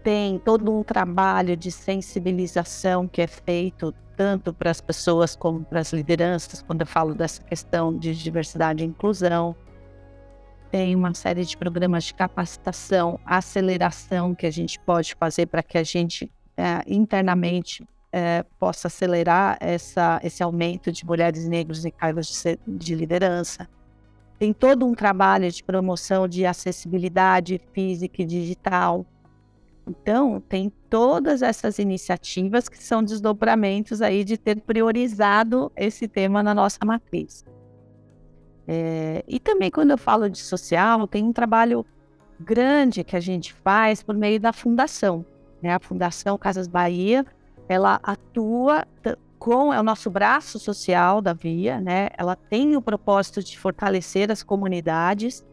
tem 0.06 0.38
todo 0.38 0.72
um 0.72 0.84
trabalho 0.84 1.56
de 1.56 1.72
sensibilização 1.72 3.08
que 3.08 3.20
é 3.20 3.26
feito 3.26 3.92
tanto 4.16 4.54
para 4.54 4.70
as 4.70 4.80
pessoas 4.80 5.34
como 5.34 5.64
para 5.64 5.80
as 5.80 5.92
lideranças, 5.92 6.62
quando 6.62 6.82
eu 6.82 6.86
falo 6.86 7.12
dessa 7.12 7.42
questão 7.42 7.92
de 7.98 8.14
diversidade 8.14 8.84
e 8.84 8.86
inclusão. 8.86 9.56
Tem 10.70 10.94
uma 10.94 11.12
série 11.12 11.44
de 11.44 11.56
programas 11.56 12.04
de 12.04 12.14
capacitação, 12.14 13.18
aceleração 13.26 14.32
que 14.32 14.46
a 14.46 14.50
gente 14.52 14.78
pode 14.78 15.12
fazer 15.16 15.46
para 15.46 15.60
que 15.60 15.76
a 15.76 15.82
gente 15.82 16.30
é, 16.56 16.84
internamente 16.86 17.84
é, 18.12 18.44
possa 18.58 18.88
acelerar 18.88 19.56
essa, 19.60 20.20
esse 20.22 20.42
aumento 20.42 20.90
de 20.90 21.04
mulheres 21.04 21.46
negras 21.46 21.84
em 21.84 21.90
cargos 21.90 22.42
de, 22.42 22.58
de 22.66 22.94
liderança. 22.94 23.68
Tem 24.38 24.52
todo 24.52 24.86
um 24.86 24.94
trabalho 24.94 25.50
de 25.50 25.62
promoção 25.62 26.28
de 26.28 26.44
acessibilidade 26.44 27.60
física 27.72 28.22
e 28.22 28.24
digital 28.26 29.06
então, 29.88 30.40
tem 30.40 30.72
todas 30.90 31.42
essas 31.42 31.78
iniciativas 31.78 32.68
que 32.68 32.82
são 32.82 33.04
desdobramentos 33.04 34.02
aí 34.02 34.24
de 34.24 34.36
ter 34.36 34.60
priorizado 34.60 35.70
esse 35.76 36.08
tema 36.08 36.42
na 36.42 36.52
nossa 36.52 36.84
matriz. 36.84 37.44
É, 38.66 39.22
e 39.28 39.38
também 39.38 39.70
quando 39.70 39.92
eu 39.92 39.98
falo 39.98 40.28
de 40.28 40.38
social, 40.38 41.06
tem 41.06 41.22
um 41.22 41.32
trabalho 41.32 41.86
grande 42.40 43.04
que 43.04 43.14
a 43.14 43.20
gente 43.20 43.52
faz 43.52 44.02
por 44.02 44.16
meio 44.16 44.40
da 44.40 44.52
fundação. 44.52 45.24
Né? 45.62 45.72
A 45.72 45.78
Fundação 45.78 46.36
Casas 46.36 46.66
Bahia, 46.66 47.24
ela 47.68 48.00
atua 48.02 48.86
com 49.38 49.72
é 49.72 49.78
o 49.78 49.82
nosso 49.82 50.10
braço 50.10 50.58
social 50.58 51.20
da 51.20 51.32
Via, 51.32 51.80
né? 51.80 52.08
Ela 52.16 52.34
tem 52.34 52.76
o 52.76 52.82
propósito 52.82 53.42
de 53.42 53.58
fortalecer 53.58 54.30
as 54.30 54.42
comunidades 54.42 55.44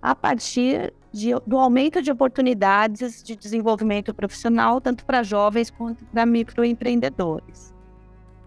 a 0.00 0.14
partir 0.14 0.92
de, 1.12 1.30
do 1.46 1.58
aumento 1.58 2.00
de 2.00 2.10
oportunidades 2.10 3.22
de 3.22 3.36
desenvolvimento 3.36 4.14
profissional, 4.14 4.80
tanto 4.80 5.04
para 5.04 5.22
jovens 5.22 5.70
quanto 5.70 6.04
para 6.06 6.24
microempreendedores. 6.24 7.72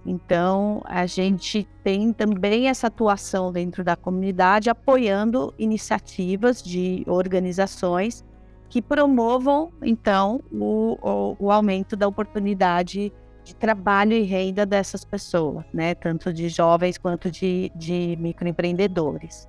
Então, 0.06 0.82
a 0.86 1.06
gente 1.06 1.68
tem 1.84 2.14
também 2.14 2.68
essa 2.68 2.88
atuação 2.88 3.52
dentro 3.52 3.84
da 3.84 3.96
comunidade, 3.96 4.70
apoiando 4.70 5.54
iniciativas 5.58 6.62
de 6.62 7.04
organizações 7.08 8.24
que 8.70 8.82
promovam, 8.82 9.72
então, 9.82 10.42
o, 10.52 10.98
o, 11.02 11.36
o 11.40 11.52
aumento 11.52 11.96
da 11.96 12.08
oportunidade 12.08 13.12
de 13.44 13.56
trabalho 13.56 14.14
e 14.14 14.24
renda 14.24 14.66
dessas 14.66 15.06
pessoas, 15.06 15.64
né? 15.72 15.94
tanto 15.94 16.34
de 16.34 16.50
jovens 16.50 16.98
quanto 16.98 17.30
de, 17.30 17.72
de 17.76 18.18
microempreendedores. 18.20 19.48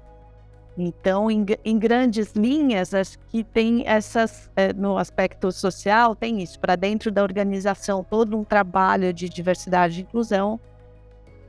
Então, 0.79 1.31
em, 1.31 1.47
em, 1.65 1.79
grandes 1.79 2.35
linhas, 2.35 2.93
acho 2.93 3.19
que 3.31 3.43
tem 3.43 3.83
essas, 3.87 4.51
é, 4.55 4.75
no 4.75 4.99
aspecto 4.99 5.51
social, 5.51 6.15
tem 6.15 6.43
isso, 6.43 6.61
para 6.61 6.77
dentro 6.77 7.11
da 7.11 7.23
organização, 7.23 8.05
todo 8.05 8.37
um 8.37 8.45
trabalho 8.45 9.11
de 9.11 9.27
diversidade 9.27 10.01
e 10.01 10.03
inclusão, 10.03 10.61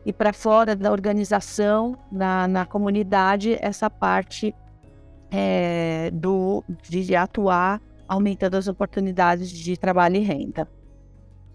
e 0.05 0.13
para 0.13 0.31
fora 0.31 0.73
da 0.73 0.89
organização, 0.89 1.97
na, 2.09 2.47
na 2.47 2.65
comunidade, 2.65 3.57
essa 3.59 3.89
parte 3.89 4.55
é, 5.31 6.09
do, 6.11 6.63
de 6.89 7.15
atuar, 7.15 7.81
aumentando 8.07 8.55
as 8.55 8.67
oportunidades 8.67 9.49
de 9.49 9.77
trabalho 9.77 10.17
e 10.17 10.19
renda. 10.19 10.67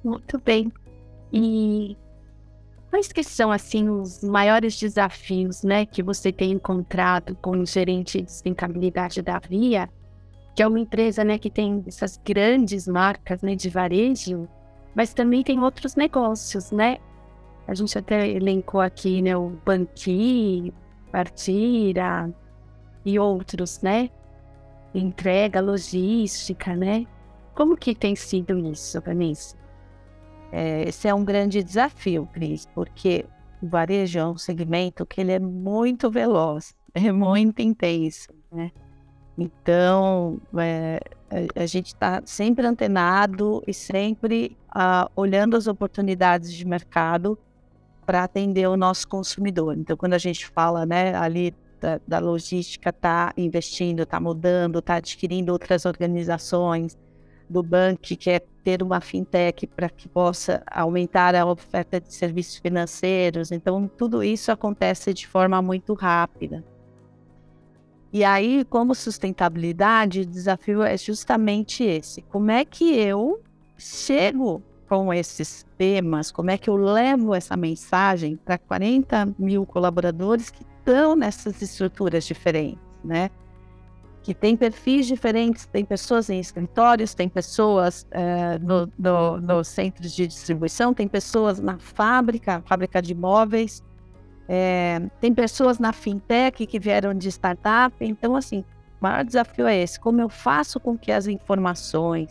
Muito 0.04 0.38
bem. 0.38 0.70
E 1.32 1.96
Quais 2.92 3.10
que 3.10 3.24
são, 3.24 3.50
assim, 3.50 3.88
os 3.88 4.22
maiores 4.22 4.78
desafios, 4.78 5.62
né, 5.62 5.86
que 5.86 6.02
você 6.02 6.30
tem 6.30 6.52
encontrado 6.52 7.34
com 7.36 7.52
o 7.52 7.64
gerente 7.64 8.20
de 8.20 8.30
sustentabilidade 8.30 9.22
da 9.22 9.38
Via, 9.38 9.88
que 10.54 10.62
é 10.62 10.66
uma 10.66 10.78
empresa, 10.78 11.24
né, 11.24 11.38
que 11.38 11.48
tem 11.48 11.82
essas 11.86 12.20
grandes 12.22 12.86
marcas, 12.86 13.40
né, 13.40 13.54
de 13.54 13.70
varejo, 13.70 14.46
mas 14.94 15.14
também 15.14 15.42
tem 15.42 15.58
outros 15.58 15.96
negócios, 15.96 16.70
né? 16.70 16.98
A 17.66 17.72
gente 17.72 17.96
até 17.96 18.28
elencou 18.28 18.82
aqui, 18.82 19.22
né, 19.22 19.34
o 19.34 19.56
Banqui, 19.64 20.70
Partira 21.10 22.30
e 23.04 23.18
outros, 23.18 23.80
né? 23.80 24.10
Entrega, 24.94 25.60
logística, 25.60 26.76
né? 26.76 27.06
Como 27.54 27.76
que 27.76 27.94
tem 27.94 28.14
sido 28.14 28.58
isso, 28.58 29.00
Vanessa? 29.00 29.56
É, 30.50 30.88
esse 30.88 31.08
é 31.08 31.14
um 31.14 31.24
grande 31.24 31.62
desafio, 31.62 32.28
Cris, 32.32 32.66
porque 32.74 33.24
o 33.62 33.68
varejo 33.68 34.18
é 34.18 34.26
um 34.26 34.36
segmento 34.36 35.06
que 35.06 35.20
ele 35.20 35.32
é 35.32 35.38
muito 35.38 36.10
veloz, 36.10 36.74
é 36.94 37.10
muito 37.10 37.60
intenso, 37.60 38.28
né? 38.50 38.70
Então, 39.36 40.38
é, 40.58 41.00
a, 41.30 41.62
a, 41.62 41.66
gente 41.66 41.86
está 41.86 42.20
sempre 42.26 42.66
antenado 42.66 43.62
e 43.66 43.72
sempre 43.72 44.56
uh, 44.76 45.10
olhando 45.16 45.56
as 45.56 45.66
oportunidades 45.66 46.52
de 46.52 46.66
mercado 46.66 47.38
para 48.04 48.24
atender 48.24 48.68
o 48.68 48.76
nosso 48.76 49.08
consumidor. 49.08 49.76
Então, 49.78 49.96
quando 49.96 50.12
a 50.12 50.18
gente 50.18 50.46
fala 50.46 50.84
né, 50.84 51.14
ali 51.14 51.54
da, 51.82 52.00
da 52.06 52.18
logística, 52.20 52.90
está 52.90 53.32
investindo, 53.36 54.04
está 54.04 54.20
mudando, 54.20 54.78
está 54.78 54.94
adquirindo 54.94 55.52
outras 55.52 55.84
organizações, 55.84 56.96
do 57.50 57.62
banco 57.62 58.00
que 58.02 58.30
é 58.30 58.40
ter 58.64 58.82
uma 58.82 59.00
fintech 59.00 59.66
para 59.66 59.90
que 59.90 60.08
possa 60.08 60.62
aumentar 60.66 61.34
a 61.34 61.44
oferta 61.44 62.00
de 62.00 62.14
serviços 62.14 62.56
financeiros. 62.56 63.52
Então, 63.52 63.86
tudo 63.86 64.22
isso 64.22 64.50
acontece 64.50 65.12
de 65.12 65.26
forma 65.26 65.60
muito 65.60 65.92
rápida. 65.92 66.64
E 68.12 68.24
aí, 68.24 68.64
como 68.64 68.94
sustentabilidade, 68.94 70.20
o 70.20 70.26
desafio 70.26 70.82
é 70.82 70.96
justamente 70.96 71.82
esse: 71.82 72.22
como 72.22 72.50
é 72.50 72.64
que 72.64 72.94
eu 72.94 73.42
chego 73.76 74.62
com 74.88 75.12
esses 75.12 75.66
temas, 75.76 76.30
como 76.30 76.50
é 76.50 76.58
que 76.58 76.68
eu 76.70 76.76
levo 76.76 77.34
essa 77.34 77.56
mensagem 77.56 78.36
para 78.36 78.58
40 78.58 79.34
mil 79.38 79.64
colaboradores 79.64 80.50
que 80.50 80.64
estão 80.82 81.14
nessas 81.14 81.62
estruturas 81.62 82.24
diferentes, 82.24 82.82
né? 83.04 83.30
Que 84.22 84.34
tem 84.34 84.56
perfis 84.56 85.06
diferentes, 85.06 85.66
tem 85.66 85.84
pessoas 85.84 86.30
em 86.30 86.38
escritórios, 86.38 87.14
tem 87.14 87.28
pessoas 87.28 88.06
é, 88.10 88.58
no, 88.58 88.88
no, 88.98 89.40
nos 89.40 89.68
centros 89.68 90.12
de 90.12 90.26
distribuição, 90.26 90.94
tem 90.94 91.08
pessoas 91.08 91.58
na 91.58 91.78
fábrica, 91.78 92.62
fábrica 92.66 93.02
de 93.02 93.12
imóveis, 93.12 93.82
é, 94.48 95.00
tem 95.20 95.34
pessoas 95.34 95.78
na 95.78 95.92
fintech 95.92 96.66
que 96.66 96.78
vieram 96.78 97.14
de 97.14 97.28
startup. 97.28 97.96
Então, 98.00 98.36
assim, 98.36 98.60
o 99.00 99.02
maior 99.02 99.24
desafio 99.24 99.66
é 99.66 99.76
esse: 99.76 99.98
como 99.98 100.20
eu 100.20 100.28
faço 100.28 100.78
com 100.78 100.96
que 100.96 101.10
as 101.10 101.26
informações 101.26 102.30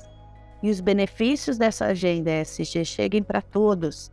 e 0.64 0.70
os 0.70 0.80
benefícios 0.80 1.58
dessa 1.58 1.86
agenda 1.88 2.32
ESG 2.32 2.86
cheguem 2.86 3.24
para 3.24 3.42
todos, 3.42 4.12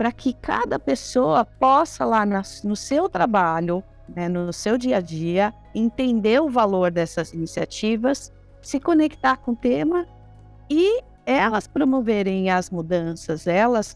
para 0.00 0.12
que 0.12 0.32
cada 0.32 0.78
pessoa 0.78 1.44
possa 1.44 2.06
lá 2.06 2.24
na, 2.24 2.40
no 2.64 2.74
seu 2.74 3.06
trabalho, 3.06 3.84
né, 4.08 4.30
no 4.30 4.50
seu 4.50 4.78
dia 4.78 4.96
a 4.96 5.00
dia, 5.02 5.52
entender 5.74 6.40
o 6.40 6.48
valor 6.48 6.90
dessas 6.90 7.34
iniciativas, 7.34 8.32
se 8.62 8.80
conectar 8.80 9.36
com 9.36 9.52
o 9.52 9.56
tema 9.56 10.06
e 10.70 11.02
elas 11.26 11.66
promoverem 11.66 12.48
as 12.48 12.70
mudanças, 12.70 13.46
elas 13.46 13.94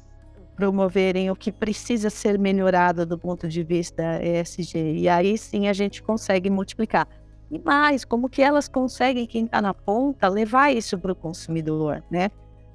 promoverem 0.55 1.31
o 1.31 1.35
que 1.35 1.51
precisa 1.51 2.11
ser 2.11 2.39
melhorado 2.39 3.07
do 3.07 3.19
ponto 3.19 3.49
de 3.49 3.63
vista 3.63 4.23
ESG. 4.23 4.99
E 4.99 5.09
aí 5.09 5.39
sim 5.39 5.69
a 5.69 5.73
gente 5.73 6.03
consegue 6.03 6.51
multiplicar. 6.51 7.09
E 7.51 7.59
mais, 7.59 8.05
como 8.05 8.29
que 8.29 8.43
elas 8.43 8.69
conseguem, 8.69 9.27
quem 9.27 9.47
está 9.47 9.63
na 9.63 9.73
ponta, 9.73 10.29
levar 10.29 10.71
isso 10.71 10.99
para 10.99 11.13
o 11.13 11.17
consumidor, 11.17 12.05
né? 12.11 12.31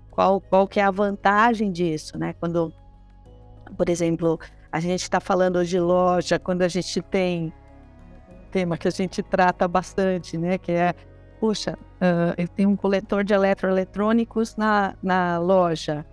Qual, 0.10 0.42
qual 0.42 0.68
que 0.68 0.80
é 0.80 0.84
a 0.84 0.90
vantagem 0.90 1.72
disso, 1.72 2.18
né? 2.18 2.34
Quando, 2.40 2.74
por 3.78 3.90
exemplo, 3.90 4.40
a 4.72 4.80
gente 4.80 5.02
está 5.02 5.20
falando 5.20 5.58
hoje 5.58 5.72
de 5.72 5.80
loja, 5.80 6.40
quando 6.40 6.62
a 6.62 6.68
gente 6.68 7.02
tem 7.02 7.54
um 8.30 8.52
tema 8.52 8.78
que 8.78 8.88
a 8.88 8.92
gente 8.92 9.24
trata 9.24 9.68
bastante, 9.68 10.38
né? 10.38 10.58
Que 10.58 10.72
é, 10.72 10.94
puxa, 11.40 11.78
uh, 12.02 12.34
eu 12.38 12.48
tenho 12.48 12.70
um 12.70 12.76
coletor 12.76 13.24
de 13.24 13.34
eletroeletrônicos 13.34 14.56
na, 14.56 14.96
na 15.02 15.38
loja. 15.40 16.06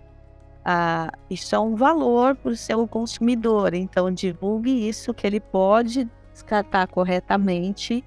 Uh, 0.61 1.15
isso 1.29 1.55
é 1.55 1.59
um 1.59 1.75
valor 1.75 2.35
para 2.35 2.51
o 2.51 2.55
seu 2.55 2.85
consumidor, 2.87 3.73
então 3.73 4.11
divulgue 4.11 4.87
isso 4.87 5.13
que 5.13 5.25
ele 5.25 5.39
pode 5.39 6.09
descartar 6.33 6.87
corretamente 6.87 8.03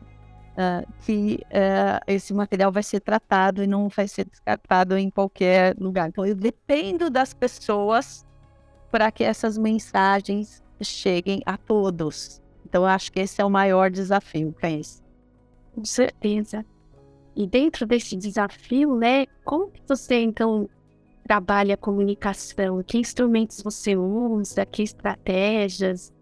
uh, 0.50 0.86
que 1.00 1.40
uh, 1.46 2.04
esse 2.06 2.34
material 2.34 2.70
vai 2.70 2.82
ser 2.82 3.00
tratado 3.00 3.62
e 3.62 3.66
não 3.66 3.88
vai 3.88 4.06
ser 4.06 4.24
descartado 4.24 4.96
em 4.98 5.10
qualquer 5.10 5.74
lugar. 5.78 6.08
Então, 6.08 6.24
eu 6.26 6.34
dependo 6.34 7.08
das 7.08 7.32
pessoas 7.32 8.26
para 8.90 9.10
que 9.10 9.24
essas 9.24 9.56
mensagens 9.56 10.62
cheguem 10.82 11.42
a 11.46 11.56
todos. 11.56 12.40
Então, 12.66 12.84
acho 12.84 13.12
que 13.12 13.20
esse 13.20 13.40
é 13.40 13.44
o 13.44 13.50
maior 13.50 13.90
desafio, 13.90 14.54
Cães. 14.58 15.02
Com 15.74 15.84
certeza. 15.84 16.64
E 17.36 17.46
dentro 17.46 17.86
desse 17.86 18.16
desafio, 18.16 18.96
né, 18.96 19.26
como 19.44 19.70
você, 19.86 20.20
então, 20.20 20.68
trabalha 21.24 21.74
a 21.74 21.76
comunicação? 21.76 22.82
Que 22.82 22.98
instrumentos 22.98 23.62
você 23.62 23.96
usa? 23.96 24.66
Que 24.66 24.82
estratégias 24.82 26.12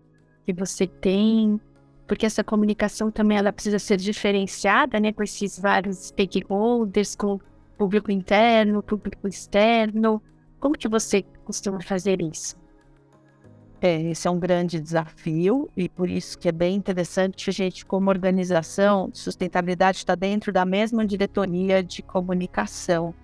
que 0.44 0.52
você 0.52 0.86
tem? 0.86 1.60
porque 2.08 2.24
essa 2.24 2.42
comunicação 2.42 3.10
também 3.10 3.36
ela 3.36 3.52
precisa 3.52 3.78
ser 3.78 3.98
diferenciada, 3.98 4.98
né, 4.98 5.12
com 5.12 5.22
esses 5.22 5.58
vários 5.58 6.06
stakeholders, 6.06 7.14
com 7.14 7.38
público 7.76 8.10
interno, 8.10 8.82
público 8.82 9.28
externo. 9.28 10.20
Como 10.60 10.76
que 10.76 10.88
você 10.88 11.22
costuma 11.44 11.80
fazer 11.80 12.20
isso? 12.20 12.56
É, 13.80 14.02
esse 14.02 14.26
é 14.26 14.30
um 14.30 14.40
grande 14.40 14.80
desafio 14.80 15.70
e 15.76 15.88
por 15.88 16.10
isso 16.10 16.36
que 16.36 16.48
é 16.48 16.52
bem 16.52 16.74
interessante 16.74 17.48
a 17.48 17.52
gente, 17.52 17.86
como 17.86 18.10
organização, 18.10 19.08
sustentabilidade 19.12 19.98
está 19.98 20.16
dentro 20.16 20.52
da 20.52 20.64
mesma 20.64 21.06
diretoria 21.06 21.82
de 21.82 22.02
comunicação. 22.02 23.14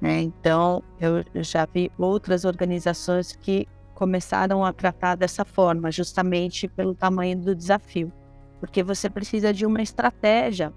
Né? 0.00 0.20
Então, 0.20 0.82
eu 1.00 1.24
já 1.42 1.66
vi 1.66 1.90
outras 1.98 2.44
organizações 2.44 3.34
que 3.34 3.66
começaram 3.94 4.64
a 4.64 4.72
tratar 4.72 5.14
dessa 5.14 5.44
forma, 5.44 5.90
justamente 5.90 6.68
pelo 6.68 6.94
tamanho 6.94 7.38
do 7.38 7.54
desafio. 7.54 8.12
Porque 8.58 8.82
você 8.82 9.08
precisa 9.10 9.52
de 9.52 9.64
uma 9.64 9.82
estratégia 9.82 10.72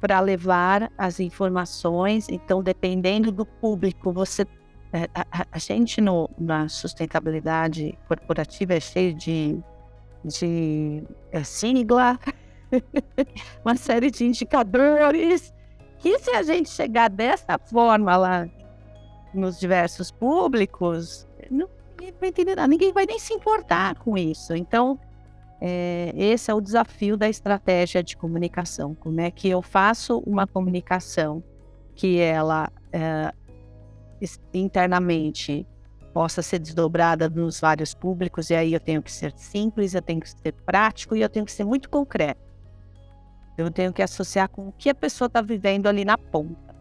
para 0.00 0.20
levar 0.20 0.92
as 0.98 1.20
informações. 1.20 2.28
Então, 2.28 2.62
dependendo 2.62 3.32
do 3.32 3.46
público, 3.46 4.12
você. 4.12 4.46
É, 4.94 5.08
a, 5.12 5.44
a 5.50 5.58
gente 5.58 6.00
no, 6.00 6.30
na 6.38 6.68
sustentabilidade 6.68 7.98
corporativa 8.06 8.74
é 8.74 8.80
cheio 8.80 9.12
de, 9.12 9.58
de 10.24 11.02
é, 11.32 11.42
sigla, 11.42 12.16
uma 13.66 13.74
série 13.74 14.08
de 14.08 14.24
indicadores, 14.24 15.52
que 15.98 16.16
se 16.20 16.30
a 16.30 16.44
gente 16.44 16.70
chegar 16.70 17.10
dessa 17.10 17.58
forma 17.58 18.16
lá 18.16 18.48
nos 19.34 19.58
diversos 19.58 20.12
públicos, 20.12 21.26
não 21.50 21.68
ninguém 21.98 22.14
vai 22.20 22.28
entender 22.28 22.54
nada, 22.54 22.68
ninguém 22.68 22.92
vai 22.92 23.04
nem 23.04 23.18
se 23.18 23.34
importar 23.34 23.96
com 23.96 24.16
isso. 24.16 24.54
Então, 24.54 24.96
é, 25.60 26.12
esse 26.14 26.52
é 26.52 26.54
o 26.54 26.60
desafio 26.60 27.16
da 27.16 27.28
estratégia 27.28 28.00
de 28.00 28.16
comunicação. 28.16 28.94
Como 28.94 29.20
é 29.20 29.28
que 29.28 29.48
eu 29.48 29.60
faço 29.60 30.18
uma 30.26 30.46
comunicação 30.46 31.42
que 31.96 32.20
ela 32.20 32.70
é, 32.92 33.32
internamente 34.52 35.66
possa 36.12 36.40
ser 36.42 36.60
desdobrada 36.60 37.28
nos 37.28 37.60
vários 37.60 37.92
públicos, 37.92 38.48
e 38.48 38.54
aí 38.54 38.72
eu 38.72 38.80
tenho 38.80 39.02
que 39.02 39.10
ser 39.10 39.32
simples, 39.36 39.94
eu 39.94 40.02
tenho 40.02 40.20
que 40.20 40.30
ser 40.30 40.52
prático 40.64 41.16
e 41.16 41.20
eu 41.20 41.28
tenho 41.28 41.44
que 41.44 41.50
ser 41.50 41.64
muito 41.64 41.90
concreto. 41.90 42.40
Eu 43.58 43.70
tenho 43.70 43.92
que 43.92 44.02
associar 44.02 44.48
com 44.48 44.68
o 44.68 44.72
que 44.72 44.88
a 44.88 44.94
pessoa 44.94 45.26
está 45.26 45.42
vivendo 45.42 45.88
ali 45.88 46.04
na 46.04 46.16
ponta. 46.16 46.74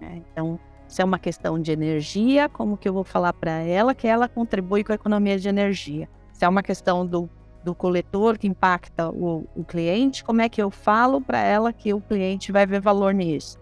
Né? 0.00 0.22
Então, 0.32 0.58
se 0.88 1.00
é 1.00 1.04
uma 1.04 1.20
questão 1.20 1.60
de 1.60 1.70
energia, 1.70 2.48
como 2.48 2.76
que 2.76 2.88
eu 2.88 2.92
vou 2.92 3.04
falar 3.04 3.32
para 3.32 3.52
ela 3.52 3.94
que 3.94 4.08
ela 4.08 4.28
contribui 4.28 4.82
com 4.82 4.90
a 4.90 4.96
economia 4.96 5.38
de 5.38 5.48
energia? 5.48 6.08
Se 6.32 6.44
é 6.44 6.48
uma 6.48 6.62
questão 6.62 7.06
do, 7.06 7.30
do 7.62 7.74
coletor 7.76 8.36
que 8.36 8.48
impacta 8.48 9.08
o, 9.08 9.46
o 9.54 9.64
cliente, 9.64 10.24
como 10.24 10.42
é 10.42 10.48
que 10.48 10.60
eu 10.60 10.70
falo 10.70 11.20
para 11.20 11.38
ela 11.38 11.72
que 11.72 11.94
o 11.94 12.00
cliente 12.00 12.50
vai 12.50 12.66
ver 12.66 12.80
valor 12.80 13.14
nisso? 13.14 13.56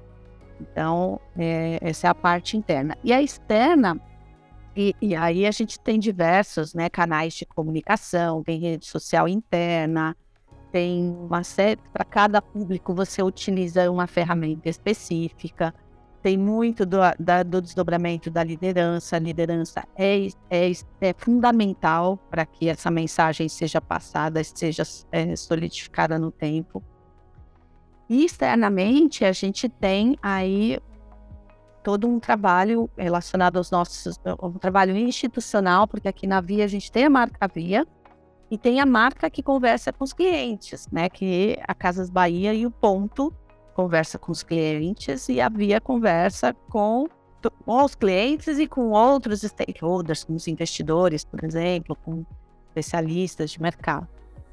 Então, 0.60 1.20
é, 1.36 1.78
essa 1.80 2.06
é 2.06 2.10
a 2.10 2.14
parte 2.14 2.56
interna. 2.56 2.96
E 3.04 3.12
a 3.12 3.22
externa, 3.22 4.00
e, 4.76 4.94
e, 5.00 5.14
aí 5.14 5.46
a 5.46 5.50
gente 5.50 5.78
tem 5.78 5.98
diversos 5.98 6.74
né, 6.74 6.88
canais 6.88 7.34
de 7.34 7.46
comunicação, 7.46 8.42
tem 8.42 8.58
rede 8.60 8.86
social 8.86 9.28
interna, 9.28 10.16
tem 10.70 11.10
uma 11.10 11.42
série, 11.42 11.80
para 11.92 12.04
cada 12.04 12.42
público 12.42 12.94
você 12.94 13.22
utiliza 13.22 13.90
uma 13.90 14.06
ferramenta 14.06 14.68
específica 14.68 15.74
tem 16.22 16.36
muito 16.36 16.84
do, 16.84 16.98
da, 17.18 17.42
do 17.42 17.60
desdobramento 17.60 18.30
da 18.30 18.42
liderança. 18.42 19.16
A 19.16 19.18
liderança 19.18 19.84
é, 19.96 20.26
é, 20.50 20.70
é 21.00 21.14
fundamental 21.16 22.16
para 22.30 22.44
que 22.44 22.68
essa 22.68 22.90
mensagem 22.90 23.48
seja 23.48 23.80
passada, 23.80 24.42
seja 24.42 24.82
é, 25.12 25.36
solidificada 25.36 26.18
no 26.18 26.30
tempo. 26.30 26.82
E 28.08 28.24
externamente, 28.24 29.24
a 29.24 29.32
gente 29.32 29.68
tem 29.68 30.16
aí 30.22 30.78
todo 31.82 32.08
um 32.08 32.18
trabalho 32.18 32.90
relacionado 32.96 33.56
aos 33.56 33.70
nossos, 33.70 34.18
um 34.42 34.52
trabalho 34.52 34.96
institucional, 34.96 35.86
porque 35.86 36.08
aqui 36.08 36.26
na 36.26 36.40
Via 36.40 36.64
a 36.64 36.68
gente 36.68 36.90
tem 36.90 37.04
a 37.04 37.10
marca 37.10 37.48
Via 37.48 37.86
e 38.50 38.56
tem 38.56 38.80
a 38.80 38.86
marca 38.86 39.28
que 39.28 39.42
conversa 39.42 39.92
com 39.92 40.04
os 40.04 40.12
clientes, 40.12 40.88
né? 40.90 41.08
Que 41.08 41.58
a 41.66 41.74
Casas 41.74 42.08
Bahia 42.08 42.54
e 42.54 42.66
o 42.66 42.70
Ponto, 42.70 43.32
conversa 43.74 44.18
com 44.18 44.32
os 44.32 44.42
clientes 44.42 45.28
e 45.28 45.40
havia 45.40 45.80
conversa 45.80 46.52
com, 46.68 47.06
com 47.64 47.84
os 47.84 47.94
clientes 47.94 48.58
e 48.58 48.66
com 48.66 48.90
outros 48.90 49.42
stakeholders, 49.42 50.24
como 50.24 50.36
os 50.36 50.48
investidores, 50.48 51.24
por 51.24 51.44
exemplo, 51.44 51.94
com 51.94 52.24
especialistas 52.68 53.50
de 53.50 53.62
mercado. 53.62 54.08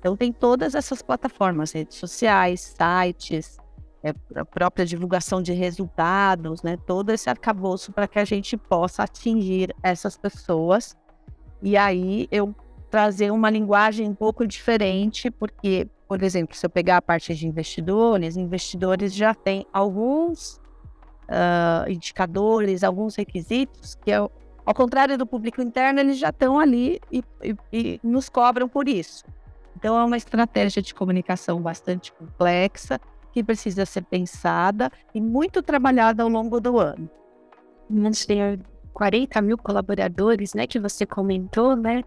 Então, 0.05 0.15
tem 0.15 0.31
todas 0.31 0.75
essas 0.75 1.01
plataformas, 1.01 1.71
redes 1.71 1.97
sociais, 1.97 2.75
sites, 2.77 3.57
é, 4.03 4.13
a 4.35 4.45
própria 4.45 4.85
divulgação 4.85 5.41
de 5.41 5.51
resultados, 5.51 6.61
né? 6.61 6.77
todo 6.85 7.09
esse 7.09 7.27
arcabouço 7.27 7.91
para 7.91 8.07
que 8.07 8.19
a 8.19 8.23
gente 8.23 8.55
possa 8.55 9.01
atingir 9.01 9.75
essas 9.81 10.15
pessoas. 10.15 10.95
E 11.59 11.75
aí 11.75 12.27
eu 12.29 12.53
trazer 12.91 13.31
uma 13.31 13.49
linguagem 13.49 14.07
um 14.07 14.13
pouco 14.13 14.45
diferente, 14.45 15.31
porque 15.31 15.89
por 16.07 16.21
exemplo, 16.21 16.55
se 16.55 16.63
eu 16.63 16.69
pegar 16.69 16.97
a 16.97 17.01
parte 17.01 17.33
de 17.33 17.47
investidores, 17.47 18.37
investidores 18.37 19.11
já 19.11 19.33
têm 19.33 19.65
alguns 19.73 20.61
uh, 21.23 21.89
indicadores, 21.89 22.83
alguns 22.83 23.15
requisitos 23.15 23.95
que, 23.95 24.13
ao, 24.13 24.29
contrário 24.75 25.17
do 25.17 25.25
público 25.25 25.63
interno, 25.63 25.99
eles 25.99 26.19
já 26.19 26.29
estão 26.29 26.59
ali 26.59 27.01
e, 27.11 27.23
e, 27.41 27.55
e 27.73 27.99
nos 28.03 28.29
cobram 28.29 28.69
por 28.69 28.87
isso. 28.87 29.25
Então, 29.75 29.97
é 29.97 30.03
uma 30.03 30.17
estratégia 30.17 30.81
de 30.81 30.93
comunicação 30.93 31.61
bastante 31.61 32.11
complexa, 32.13 32.99
que 33.31 33.43
precisa 33.43 33.85
ser 33.85 34.03
pensada 34.03 34.89
e 35.13 35.19
muito 35.19 35.61
trabalhada 35.61 36.23
ao 36.23 36.29
longo 36.29 36.61
do 36.61 36.79
ano. 36.79 37.09
40 38.93 39.41
mil 39.41 39.57
colaboradores, 39.57 40.53
né, 40.53 40.65
que 40.65 40.79
você 40.79 41.05
comentou, 41.05 41.75
né? 41.75 42.01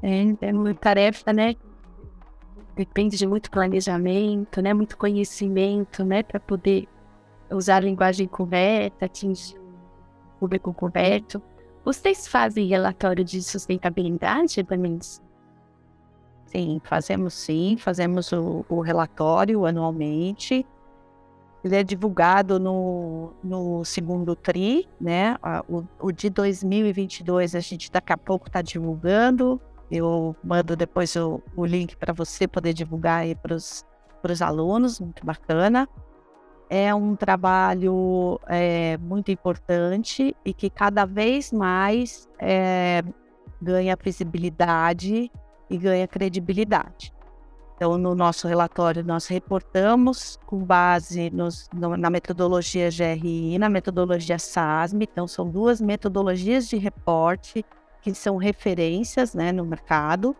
É, 0.00 0.48
é 0.48 0.52
uma 0.52 0.72
tarefa, 0.72 1.32
né? 1.32 1.56
Depende 2.76 3.16
de 3.16 3.26
muito 3.26 3.50
planejamento, 3.50 4.62
né? 4.62 4.72
Muito 4.72 4.96
conhecimento, 4.96 6.04
né? 6.04 6.22
Para 6.22 6.38
poder 6.38 6.86
usar 7.50 7.76
a 7.76 7.80
linguagem 7.80 8.28
correta, 8.28 9.06
atingir 9.06 9.58
o 9.58 10.38
público 10.40 10.72
correto. 10.72 11.42
Vocês 11.84 12.28
fazem 12.28 12.66
relatório 12.68 13.24
de 13.24 13.42
sustentabilidade, 13.42 14.62
Denise? 14.62 15.23
Sim, 16.54 16.80
fazemos 16.84 17.34
sim, 17.34 17.76
fazemos 17.76 18.30
o, 18.30 18.64
o 18.68 18.80
relatório 18.80 19.66
anualmente. 19.66 20.64
Ele 21.64 21.74
é 21.74 21.82
divulgado 21.82 22.60
no, 22.60 23.32
no 23.42 23.84
segundo 23.84 24.36
TRI, 24.36 24.86
né? 25.00 25.36
O, 25.68 25.82
o 25.98 26.12
de 26.12 26.30
2022 26.30 27.56
a 27.56 27.60
gente 27.60 27.90
daqui 27.90 28.12
a 28.12 28.16
pouco 28.16 28.46
está 28.46 28.62
divulgando. 28.62 29.60
Eu 29.90 30.36
mando 30.44 30.76
depois 30.76 31.16
o, 31.16 31.42
o 31.56 31.66
link 31.66 31.96
para 31.96 32.12
você 32.12 32.46
poder 32.46 32.72
divulgar 32.72 33.22
aí 33.22 33.34
para 33.34 33.56
os 33.56 33.84
alunos, 34.40 35.00
muito 35.00 35.26
bacana. 35.26 35.88
É 36.70 36.94
um 36.94 37.16
trabalho 37.16 38.38
é, 38.46 38.96
muito 38.98 39.32
importante 39.32 40.36
e 40.44 40.54
que 40.54 40.70
cada 40.70 41.04
vez 41.04 41.50
mais 41.50 42.28
é, 42.38 43.02
ganha 43.60 43.96
visibilidade 44.00 45.32
e 45.68 45.78
ganha 45.78 46.06
credibilidade. 46.06 47.12
Então, 47.76 47.98
no 47.98 48.14
nosso 48.14 48.46
relatório, 48.46 49.04
nós 49.04 49.26
reportamos 49.26 50.38
com 50.46 50.58
base 50.58 51.28
nos, 51.30 51.68
no, 51.74 51.96
na 51.96 52.08
metodologia 52.08 52.88
GRI, 52.88 53.58
na 53.58 53.68
metodologia 53.68 54.38
SASM. 54.38 55.02
Então, 55.02 55.26
são 55.26 55.50
duas 55.50 55.80
metodologias 55.80 56.68
de 56.68 56.76
reporte 56.76 57.64
que 58.00 58.14
são 58.14 58.36
referências 58.36 59.34
né, 59.34 59.50
no 59.50 59.64
mercado. 59.64 60.36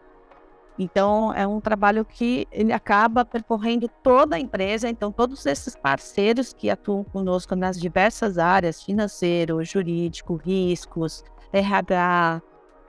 Então, 0.78 1.32
é 1.34 1.46
um 1.46 1.60
trabalho 1.60 2.04
que 2.04 2.46
ele 2.52 2.72
acaba 2.72 3.24
percorrendo 3.24 3.88
toda 4.02 4.36
a 4.36 4.40
empresa. 4.40 4.88
Então, 4.88 5.10
todos 5.10 5.44
esses 5.44 5.74
parceiros 5.74 6.52
que 6.52 6.70
atuam 6.70 7.02
conosco 7.02 7.56
nas 7.56 7.80
diversas 7.80 8.38
áreas, 8.38 8.82
financeiro, 8.82 9.64
jurídico, 9.64 10.36
riscos, 10.36 11.24
RH, 11.52 12.42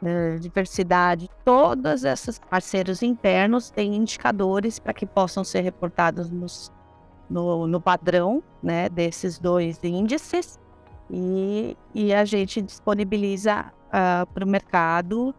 né, 0.06 0.38
diversidade, 0.38 1.28
todos 1.44 2.04
esses 2.04 2.38
parceiros 2.38 3.02
internos 3.02 3.72
têm 3.72 3.96
indicadores 3.96 4.78
para 4.78 4.94
que 4.94 5.04
possam 5.04 5.44
ser 5.44 5.62
reportados 5.62 6.30
nos, 6.30 6.72
no, 7.28 7.66
no 7.66 7.82
padrão 7.82 8.44
né, 8.62 8.88
desses 8.88 9.40
dois 9.40 9.84
índices 9.84 10.60
e, 11.10 11.76
e 11.94 12.14
a 12.14 12.24
gente 12.24 12.62
disponibiliza 12.62 13.62
uh, 13.62 13.90
ah, 13.92 14.28
para 14.32 14.46
o 14.46 14.48
mercado, 14.48 15.34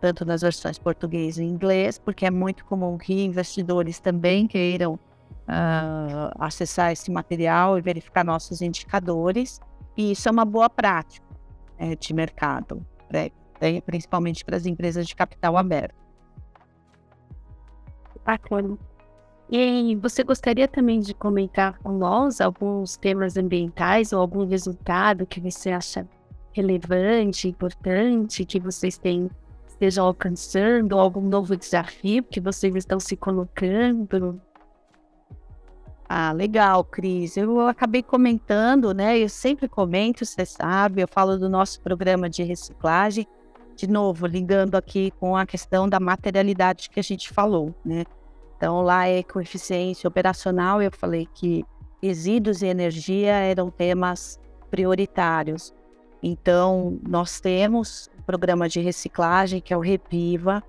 tanto 0.00 0.24
nas 0.24 0.42
versões 0.42 0.76
português 0.76 1.38
e 1.38 1.44
inglês, 1.44 1.96
porque 1.96 2.26
é 2.26 2.30
muito 2.30 2.64
comum 2.64 2.98
que 2.98 3.24
investidores 3.24 4.00
também 4.00 4.48
queiram 4.48 4.94
uh, 4.94 6.34
acessar 6.38 6.90
esse 6.90 7.12
material 7.12 7.78
e 7.78 7.80
verificar 7.80 8.24
nossos 8.24 8.60
indicadores, 8.60 9.60
e 9.96 10.10
isso 10.12 10.28
é 10.28 10.32
uma 10.32 10.44
boa 10.44 10.68
prática 10.68 11.26
é, 11.78 11.94
de 11.94 12.12
mercado. 12.12 12.84
Né? 13.12 13.30
Principalmente 13.84 14.44
para 14.44 14.56
as 14.56 14.66
empresas 14.66 15.06
de 15.06 15.14
capital 15.14 15.56
aberto. 15.56 15.94
Bacana. 18.24 18.78
E 19.50 19.94
você 19.96 20.24
gostaria 20.24 20.66
também 20.66 21.00
de 21.00 21.12
comentar 21.14 21.78
com 21.78 21.92
nós 21.92 22.40
alguns 22.40 22.96
temas 22.96 23.36
ambientais 23.36 24.12
ou 24.12 24.20
algum 24.20 24.46
resultado 24.46 25.26
que 25.26 25.40
você 25.40 25.70
acha 25.70 26.08
relevante, 26.52 27.48
importante, 27.48 28.44
que 28.44 28.58
vocês 28.58 28.96
têm, 28.96 29.28
estejam 29.66 30.06
alcançando, 30.06 30.98
algum 30.98 31.20
novo 31.20 31.56
desafio 31.56 32.22
que 32.22 32.40
vocês 32.40 32.74
estão 32.74 32.98
se 32.98 33.16
colocando? 33.16 34.40
Ah, 36.08 36.32
legal, 36.32 36.84
Cris. 36.84 37.36
Eu 37.36 37.60
acabei 37.66 38.02
comentando, 38.02 38.94
né? 38.94 39.18
Eu 39.18 39.28
sempre 39.28 39.68
comento, 39.68 40.24
você 40.24 40.46
sabe, 40.46 41.02
eu 41.02 41.08
falo 41.08 41.36
do 41.36 41.48
nosso 41.48 41.80
programa 41.80 42.30
de 42.30 42.42
reciclagem 42.42 43.26
de 43.74 43.88
novo, 43.88 44.26
ligando 44.26 44.74
aqui 44.76 45.10
com 45.18 45.36
a 45.36 45.44
questão 45.44 45.88
da 45.88 45.98
materialidade 45.98 46.88
que 46.90 47.00
a 47.00 47.02
gente 47.02 47.30
falou, 47.30 47.74
né? 47.84 48.04
Então, 48.56 48.80
lá 48.82 49.06
é 49.06 49.22
coeficiência 49.22 50.08
operacional, 50.08 50.80
eu 50.80 50.90
falei 50.92 51.28
que 51.34 51.64
resíduos 52.02 52.62
e 52.62 52.66
energia 52.66 53.32
eram 53.32 53.70
temas 53.70 54.40
prioritários. 54.70 55.74
Então, 56.22 56.98
nós 57.06 57.40
temos 57.40 58.08
o 58.18 58.22
programa 58.22 58.68
de 58.68 58.80
reciclagem, 58.80 59.60
que 59.60 59.74
é 59.74 59.76
o 59.76 59.80
Repiva, 59.80 60.62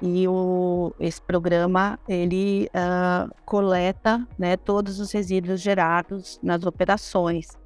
e 0.00 0.28
o, 0.28 0.92
esse 1.00 1.20
programa, 1.20 1.98
ele 2.08 2.68
uh, 2.68 3.34
coleta 3.44 4.26
né, 4.38 4.56
todos 4.56 5.00
os 5.00 5.10
resíduos 5.10 5.60
gerados 5.60 6.38
nas 6.42 6.64
operações. 6.64 7.58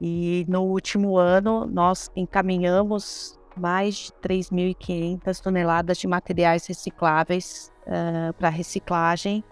E 0.00 0.46
no 0.48 0.62
último 0.62 1.16
ano, 1.18 1.66
nós 1.66 2.10
encaminhamos 2.14 3.39
mais 3.60 3.94
de 3.96 4.12
3.500 4.28 5.40
toneladas 5.40 5.98
de 5.98 6.06
materiais 6.06 6.66
recicláveis 6.66 7.70
uh, 7.86 8.32
para 8.34 8.48
reciclagem. 8.48 9.44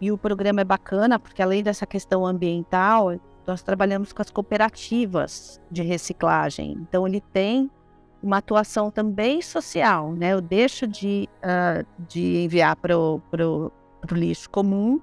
E 0.00 0.12
o 0.12 0.16
programa 0.16 0.60
é 0.60 0.64
bacana 0.64 1.18
porque, 1.18 1.42
além 1.42 1.62
dessa 1.62 1.84
questão 1.84 2.24
ambiental, 2.24 3.18
nós 3.46 3.62
trabalhamos 3.62 4.12
com 4.12 4.22
as 4.22 4.30
cooperativas 4.30 5.60
de 5.70 5.82
reciclagem. 5.82 6.72
Então, 6.80 7.06
ele 7.06 7.20
tem 7.20 7.68
uma 8.22 8.38
atuação 8.38 8.90
também 8.90 9.42
social, 9.42 10.12
né? 10.12 10.32
Eu 10.32 10.40
deixo 10.40 10.86
de, 10.86 11.28
uh, 11.42 11.86
de 12.08 12.44
enviar 12.44 12.76
para 12.76 12.96
o 12.98 13.22
lixo 14.12 14.48
comum, 14.50 15.00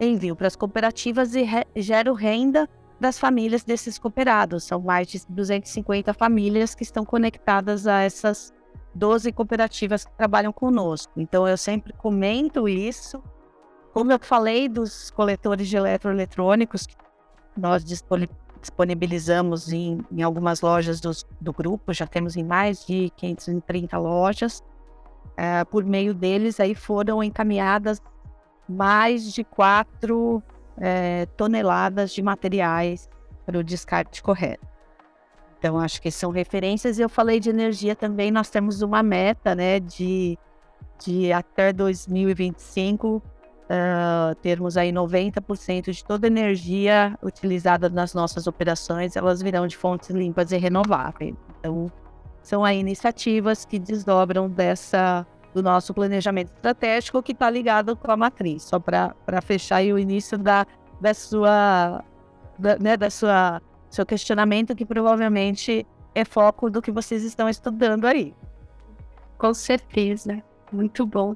envio 0.00 0.34
para 0.34 0.46
as 0.46 0.56
cooperativas 0.56 1.34
e 1.34 1.42
re, 1.42 1.66
gero 1.76 2.14
renda 2.14 2.68
das 3.00 3.18
famílias 3.18 3.64
desses 3.64 3.98
cooperados. 3.98 4.64
São 4.64 4.80
mais 4.80 5.08
de 5.08 5.20
250 5.28 6.12
famílias 6.14 6.74
que 6.74 6.82
estão 6.82 7.04
conectadas 7.04 7.86
a 7.86 8.00
essas 8.00 8.52
12 8.94 9.32
cooperativas 9.32 10.04
que 10.04 10.12
trabalham 10.16 10.52
conosco. 10.52 11.12
Então, 11.16 11.46
eu 11.46 11.56
sempre 11.56 11.92
comento 11.92 12.68
isso. 12.68 13.22
Como 13.92 14.12
eu 14.12 14.18
falei 14.20 14.68
dos 14.68 15.10
coletores 15.10 15.68
de 15.68 15.76
eletroeletrônicos, 15.76 16.86
que 16.86 16.96
nós 17.56 17.84
disponibilizamos 17.84 19.72
em, 19.72 20.00
em 20.10 20.22
algumas 20.22 20.60
lojas 20.60 21.00
do, 21.00 21.10
do, 21.40 21.52
grupo, 21.52 21.92
já 21.92 22.06
temos 22.06 22.36
em 22.36 22.44
mais 22.44 22.84
de 22.86 23.10
530 23.16 23.96
lojas. 23.98 24.62
Uh, 25.30 25.64
por 25.70 25.84
meio 25.84 26.12
deles, 26.12 26.58
aí 26.58 26.74
foram 26.74 27.22
encaminhadas 27.22 28.02
mais 28.68 29.32
de 29.32 29.44
4 29.44 30.42
é, 30.80 31.26
toneladas 31.36 32.12
de 32.12 32.22
materiais 32.22 33.08
para 33.44 33.58
o 33.58 33.64
descarte 33.64 34.22
correto. 34.22 34.66
Então, 35.58 35.78
acho 35.78 36.00
que 36.00 36.10
são 36.10 36.30
referências. 36.30 36.98
E 36.98 37.02
eu 37.02 37.08
falei 37.08 37.40
de 37.40 37.50
energia 37.50 37.96
também, 37.96 38.30
nós 38.30 38.48
temos 38.48 38.80
uma 38.80 39.02
meta, 39.02 39.54
né, 39.54 39.80
de, 39.80 40.38
de 41.04 41.32
até 41.32 41.72
2025 41.72 43.16
uh, 43.16 43.22
ah, 43.68 44.34
termos 44.40 44.76
aí 44.76 44.92
90% 44.92 45.90
de 45.90 46.04
toda 46.04 46.26
a 46.26 46.28
energia 46.28 47.18
utilizada 47.22 47.88
nas 47.88 48.14
nossas 48.14 48.46
operações, 48.46 49.16
elas 49.16 49.42
virão 49.42 49.66
de 49.66 49.76
fontes 49.76 50.10
limpas 50.10 50.52
e 50.52 50.56
renováveis. 50.56 51.34
Então, 51.58 51.90
são 52.42 52.64
aí 52.64 52.78
iniciativas 52.78 53.64
que 53.64 53.78
desdobram 53.78 54.48
dessa 54.48 55.26
do 55.58 55.62
nosso 55.62 55.92
planejamento 55.92 56.52
estratégico 56.54 57.22
que 57.22 57.32
está 57.32 57.50
ligado 57.50 57.96
com 57.96 58.10
a 58.10 58.16
matriz, 58.16 58.62
só 58.62 58.78
para 58.78 59.40
fechar 59.42 59.76
aí 59.76 59.92
o 59.92 59.98
início 59.98 60.38
da, 60.38 60.64
da 61.00 61.12
sua, 61.12 62.04
da, 62.58 62.78
né, 62.78 62.96
da 62.96 63.10
sua 63.10 63.60
seu 63.90 64.04
questionamento 64.04 64.76
que 64.76 64.84
provavelmente 64.84 65.86
é 66.14 66.24
foco 66.24 66.70
do 66.70 66.80
que 66.82 66.92
vocês 66.92 67.24
estão 67.24 67.48
estudando 67.48 68.04
aí. 68.04 68.34
Com 69.36 69.52
certeza, 69.54 70.42
muito 70.70 71.06
bom. 71.06 71.34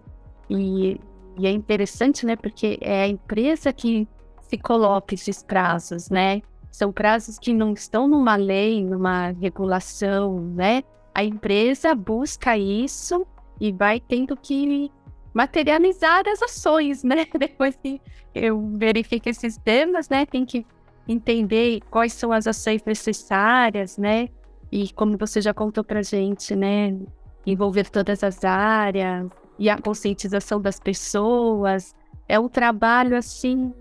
E, 0.50 1.00
e 1.38 1.46
é 1.46 1.50
interessante, 1.50 2.26
né, 2.26 2.37
porque 2.37 2.78
é 2.80 3.02
a 3.02 3.08
empresa 3.08 3.72
que 3.72 4.06
se 4.42 4.58
coloca 4.58 5.14
esses 5.14 5.42
prazos, 5.42 6.11
né? 6.11 6.42
São 6.70 6.92
prazos 6.92 7.38
que 7.38 7.52
não 7.52 7.72
estão 7.72 8.06
numa 8.06 8.37
lei, 8.37 8.85
numa 8.85 9.28
regulação, 9.28 10.40
né? 10.40 10.82
A 11.14 11.24
empresa 11.24 11.94
busca 11.94 12.56
isso 12.56 13.26
e 13.62 13.70
vai 13.70 14.01
tendo 14.01 14.37
que 14.37 14.90
materializar 15.33 16.25
as 16.27 16.42
ações, 16.42 17.05
né? 17.05 17.25
Depois 17.38 17.77
que 17.77 18.01
eu 18.35 18.61
verifico 18.75 19.29
esses 19.29 19.57
temas, 19.57 20.09
né? 20.09 20.27
Tem 20.27 20.44
que 20.44 20.66
entender 21.07 21.81
quais 21.88 22.12
são 22.12 22.33
as 22.33 22.48
ações 22.48 22.83
necessárias, 22.85 23.96
né? 23.96 24.29
E 24.72 24.92
como 24.94 25.16
você 25.16 25.40
já 25.40 25.55
contou 25.55 25.85
pra 25.85 26.03
gente, 26.03 26.57
né? 26.57 26.98
Envolver 27.46 27.88
todas 27.88 28.25
as 28.25 28.44
áreas 28.44 29.29
e 29.57 29.70
a 29.70 29.79
conscientização 29.79 30.61
das 30.61 30.81
pessoas. 30.81 31.94
É 32.29 32.40
um 32.40 32.48
trabalho 32.48 33.16
assim 33.16 33.72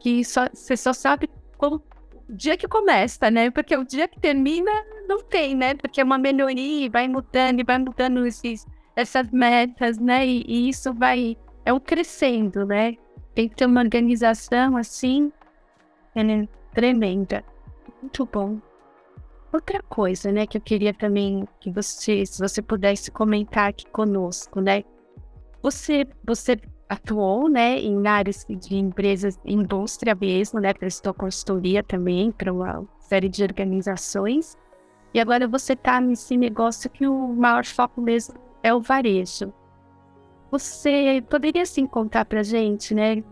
que 0.00 0.24
só, 0.24 0.48
você 0.50 0.78
só 0.78 0.94
sabe 0.94 1.28
como, 1.58 1.82
dia 2.28 2.56
que 2.56 2.68
começa, 2.68 3.30
né? 3.30 3.50
Porque 3.50 3.76
o 3.76 3.84
dia 3.84 4.08
que 4.08 4.18
termina 4.20 4.70
não 5.08 5.22
tem, 5.22 5.54
né? 5.54 5.74
Porque 5.74 6.00
é 6.00 6.04
uma 6.04 6.18
melhoria, 6.18 6.90
vai 6.90 7.08
mudando 7.08 7.60
e 7.60 7.64
vai 7.64 7.78
mudando 7.78 8.26
esses, 8.26 8.66
essas 8.96 9.30
metas, 9.30 9.98
né? 9.98 10.26
E, 10.26 10.44
e, 10.46 10.68
isso 10.68 10.92
vai 10.92 11.36
é 11.64 11.72
um 11.72 11.80
crescendo, 11.80 12.66
né? 12.66 12.96
Tem 13.34 13.48
que 13.48 13.56
ter 13.56 13.66
uma 13.66 13.80
organização 13.80 14.76
assim 14.76 15.32
é 16.14 16.48
tremenda. 16.74 17.44
Muito 18.00 18.26
bom. 18.26 18.60
Outra 19.52 19.82
coisa, 19.82 20.32
né, 20.32 20.46
que 20.46 20.56
eu 20.56 20.62
queria 20.62 20.94
também 20.94 21.46
que 21.60 21.70
você, 21.70 22.24
se 22.24 22.38
você 22.38 22.62
pudesse 22.62 23.10
comentar 23.10 23.68
aqui 23.68 23.86
conosco, 23.86 24.60
né? 24.60 24.82
Você, 25.62 26.06
você 26.24 26.56
atuou, 26.92 27.48
né, 27.48 27.78
em 27.78 28.06
áreas 28.06 28.44
de 28.48 28.76
empresas, 28.76 29.38
indústria 29.44 30.14
mesmo, 30.14 30.60
né, 30.60 30.74
prestou 30.74 31.14
consultoria 31.14 31.82
também 31.82 32.30
para 32.30 32.52
uma 32.52 32.84
série 33.00 33.30
de 33.30 33.42
organizações. 33.42 34.56
E 35.14 35.20
agora 35.20 35.48
você 35.48 35.72
está 35.72 36.00
nesse 36.00 36.36
negócio 36.36 36.90
que 36.90 37.06
o 37.06 37.28
maior 37.28 37.64
foco 37.64 38.00
mesmo 38.00 38.34
é 38.62 38.74
o 38.74 38.80
varejo. 38.80 39.52
Você 40.50 41.24
poderia, 41.30 41.62
assim, 41.62 41.86
contar 41.86 42.26
para 42.26 42.42
gente, 42.42 42.94
né, 42.94 43.24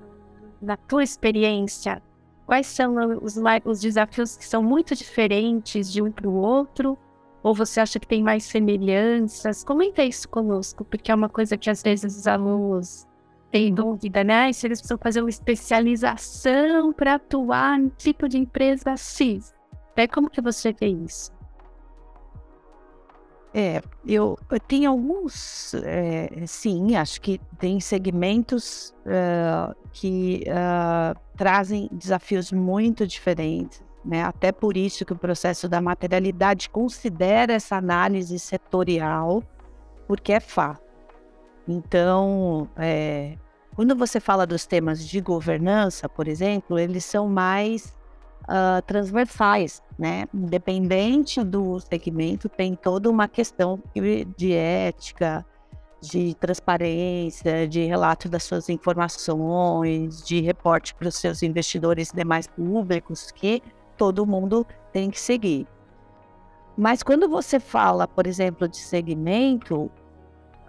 na 0.60 0.76
tua 0.76 1.02
experiência, 1.02 2.02
quais 2.46 2.66
são 2.66 2.94
os, 3.22 3.38
os 3.64 3.80
desafios 3.80 4.38
que 4.38 4.44
são 4.46 4.62
muito 4.62 4.94
diferentes 4.94 5.92
de 5.92 6.00
um 6.00 6.10
para 6.10 6.28
o 6.28 6.34
outro? 6.34 6.96
Ou 7.42 7.54
você 7.54 7.80
acha 7.80 7.98
que 7.98 8.06
tem 8.06 8.22
mais 8.22 8.44
semelhanças? 8.44 9.64
Comenta 9.64 10.02
isso 10.02 10.28
conosco, 10.28 10.84
porque 10.84 11.10
é 11.10 11.14
uma 11.14 11.28
coisa 11.28 11.56
que 11.56 11.70
às 11.70 11.82
vezes 11.82 12.16
os 12.16 12.26
alunos 12.26 13.06
têm 13.50 13.74
dúvida, 13.74 14.22
né? 14.22 14.52
Se 14.52 14.66
eles 14.66 14.80
precisam 14.80 14.98
fazer 14.98 15.20
uma 15.20 15.30
especialização 15.30 16.92
para 16.92 17.14
atuar 17.14 17.78
no 17.78 17.90
tipo 17.90 18.28
de 18.28 18.38
empresa 18.38 18.96
X. 18.96 19.54
Até 19.92 20.06
como 20.06 20.30
que 20.30 20.40
você 20.40 20.72
vê 20.72 20.88
isso? 20.88 21.32
É, 23.52 23.82
eu, 24.06 24.38
eu 24.48 24.60
tenho 24.60 24.88
alguns, 24.90 25.74
é, 25.74 26.46
sim, 26.46 26.94
acho 26.94 27.20
que 27.20 27.40
tem 27.58 27.80
segmentos 27.80 28.94
uh, 29.00 29.74
que 29.92 30.44
uh, 30.46 31.18
trazem 31.36 31.88
desafios 31.90 32.52
muito 32.52 33.04
diferentes, 33.04 33.82
né? 34.04 34.22
Até 34.22 34.52
por 34.52 34.76
isso 34.76 35.04
que 35.04 35.12
o 35.12 35.18
processo 35.18 35.68
da 35.68 35.80
materialidade 35.80 36.70
considera 36.70 37.52
essa 37.54 37.74
análise 37.74 38.38
setorial, 38.38 39.42
porque 40.06 40.32
é 40.32 40.38
fato. 40.38 40.89
Então, 41.68 42.68
é, 42.76 43.36
quando 43.74 43.94
você 43.94 44.20
fala 44.20 44.46
dos 44.46 44.66
temas 44.66 45.06
de 45.06 45.20
governança, 45.20 46.08
por 46.08 46.28
exemplo, 46.28 46.78
eles 46.78 47.04
são 47.04 47.28
mais 47.28 47.96
uh, 48.42 48.82
transversais, 48.86 49.82
né? 49.98 50.26
Independente 50.34 51.42
do 51.42 51.78
segmento, 51.80 52.48
tem 52.48 52.74
toda 52.74 53.08
uma 53.08 53.28
questão 53.28 53.80
de 54.36 54.52
ética, 54.52 55.46
de 56.00 56.34
transparência, 56.34 57.68
de 57.68 57.84
relato 57.84 58.28
das 58.28 58.42
suas 58.42 58.68
informações, 58.68 60.22
de 60.24 60.40
reporte 60.40 60.94
para 60.94 61.08
os 61.08 61.16
seus 61.16 61.42
investidores 61.42 62.10
e 62.10 62.16
demais 62.16 62.46
públicos 62.46 63.30
que 63.30 63.62
todo 63.96 64.26
mundo 64.26 64.66
tem 64.92 65.10
que 65.10 65.20
seguir. 65.20 65.66
Mas 66.76 67.02
quando 67.02 67.28
você 67.28 67.60
fala, 67.60 68.08
por 68.08 68.26
exemplo, 68.26 68.66
de 68.66 68.78
segmento, 68.78 69.90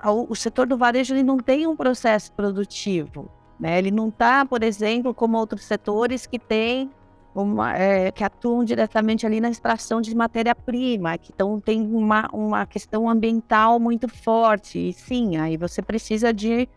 o 0.03 0.35
setor 0.35 0.67
do 0.67 0.77
varejo 0.77 1.13
ele 1.13 1.23
não 1.23 1.37
tem 1.37 1.67
um 1.67 1.75
processo 1.75 2.31
produtivo. 2.31 3.29
Né? 3.59 3.77
Ele 3.77 3.91
não 3.91 4.09
está, 4.09 4.45
por 4.45 4.63
exemplo, 4.63 5.13
como 5.13 5.37
outros 5.37 5.63
setores 5.63 6.25
que 6.25 6.39
têm 6.39 6.89
uma, 7.33 7.77
é, 7.77 8.11
que 8.11 8.23
atuam 8.23 8.63
diretamente 8.63 9.25
ali 9.25 9.39
na 9.39 9.49
extração 9.49 10.01
de 10.01 10.13
matéria-prima, 10.15 11.17
que 11.17 11.31
então 11.33 11.59
tem 11.59 11.81
uma, 11.81 12.27
uma 12.33 12.65
questão 12.65 13.09
ambiental 13.09 13.79
muito 13.79 14.07
forte. 14.07 14.89
E 14.89 14.93
sim, 14.93 15.37
aí 15.37 15.55
você 15.57 15.81
precisa 15.81 16.33
de 16.33 16.67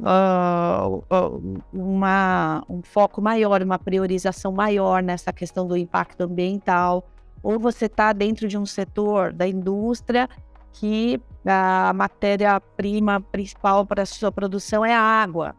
uh, 0.00 1.54
uma, 1.72 2.64
um 2.68 2.82
foco 2.82 3.22
maior, 3.22 3.62
uma 3.62 3.78
priorização 3.78 4.52
maior 4.52 5.02
nessa 5.02 5.32
questão 5.32 5.66
do 5.66 5.76
impacto 5.76 6.22
ambiental. 6.22 7.04
Ou 7.42 7.58
você 7.58 7.86
está 7.86 8.12
dentro 8.12 8.48
de 8.48 8.58
um 8.58 8.66
setor 8.66 9.32
da 9.32 9.46
indústria 9.46 10.28
que 10.72 11.20
a 11.44 11.92
matéria-prima 11.94 13.20
principal 13.20 13.84
para 13.84 14.02
a 14.02 14.06
sua 14.06 14.32
produção 14.32 14.84
é 14.84 14.94
a 14.94 15.00
água. 15.00 15.54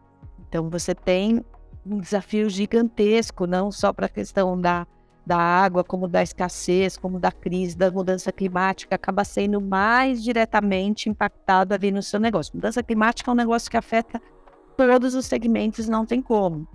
Então 0.48 0.68
você 0.68 0.94
tem 0.94 1.44
um 1.84 1.98
desafio 1.98 2.48
gigantesco, 2.50 3.46
não 3.46 3.70
só 3.70 3.92
para 3.92 4.06
a 4.06 4.08
questão 4.08 4.60
da, 4.60 4.86
da 5.24 5.36
água, 5.36 5.84
como 5.84 6.08
da 6.08 6.22
escassez, 6.22 6.96
como 6.96 7.20
da 7.20 7.30
crise, 7.30 7.76
da 7.76 7.90
mudança 7.90 8.32
climática, 8.32 8.94
acaba 8.94 9.24
sendo 9.24 9.60
mais 9.60 10.22
diretamente 10.22 11.08
impactado 11.08 11.74
ali 11.74 11.90
no 11.92 12.02
seu 12.02 12.18
negócio. 12.18 12.52
Mudança 12.54 12.82
climática 12.82 13.30
é 13.30 13.32
um 13.32 13.36
negócio 13.36 13.70
que 13.70 13.76
afeta 13.76 14.20
todos 14.76 15.14
os 15.14 15.26
segmentos, 15.26 15.88
não 15.88 16.04
tem 16.04 16.20
como. 16.20 16.66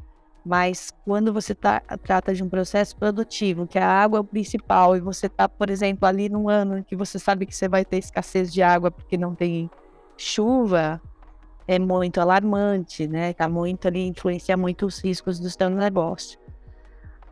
Mas 0.44 0.92
quando 1.06 1.32
você 1.32 1.54
tá, 1.54 1.82
trata 2.04 2.34
de 2.34 2.44
um 2.44 2.50
processo 2.50 2.96
produtivo, 2.96 3.68
que 3.68 3.78
a 3.78 3.88
água 3.88 4.18
é 4.18 4.22
o 4.22 4.24
principal, 4.24 4.98
e 4.98 5.00
você 5.00 5.28
está, 5.28 5.48
por 5.48 5.70
exemplo, 5.70 6.08
ali 6.08 6.30
num 6.30 6.50
ano 6.50 6.80
em 6.80 6.84
que 6.84 6.96
você 6.96 7.20
sabe 7.20 7.46
que 7.46 7.56
você 7.56 7.70
vai 7.70 7.86
ter 7.86 7.98
escassez 7.98 8.52
de 8.52 8.64
água 8.64 8.90
porque 8.90 9.18
não 9.18 9.36
tem 9.36 9.70
chuva, 10.18 11.00
é 11.68 11.78
muito 11.78 12.20
alarmante, 12.20 13.08
né? 13.08 13.34
Tá 13.34 13.48
muito 13.48 13.88
ali, 13.88 14.08
influencia 14.08 14.58
muito 14.58 14.86
os 14.86 15.00
riscos 15.00 15.40
do 15.40 15.50
seu 15.50 15.70
negócio. 15.70 16.40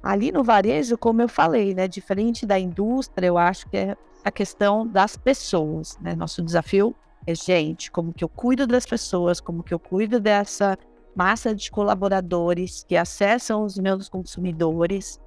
Ali 0.02 0.32
no 0.32 0.44
varejo, 0.44 0.98
como 0.98 1.22
eu 1.22 1.28
falei, 1.28 1.74
né? 1.74 1.88
Diferente 1.88 2.46
da 2.46 2.60
indústria, 2.60 3.28
eu 3.28 3.38
acho 3.38 3.68
que 3.70 3.78
é 3.78 3.98
a 4.24 4.32
questão 4.32 4.86
das 4.86 5.18
pessoas, 5.18 5.98
né? 6.00 6.16
Nosso 6.16 6.42
desafio 6.44 6.96
é, 7.28 7.36
gente, 7.36 7.92
como 7.92 8.14
que 8.14 8.24
eu 8.24 8.30
cuido 8.30 8.66
das 8.66 8.86
pessoas, 8.86 9.40
como 9.40 9.62
que 9.62 9.74
eu 9.74 9.80
cuido 9.80 10.20
dessa 10.20 10.78
massa 11.16 11.54
de 11.54 11.70
colaboradores 11.70 12.86
que 12.88 12.96
acessam 12.96 13.64
os 13.64 13.78
meus 13.78 14.08
consumidores 14.10 15.20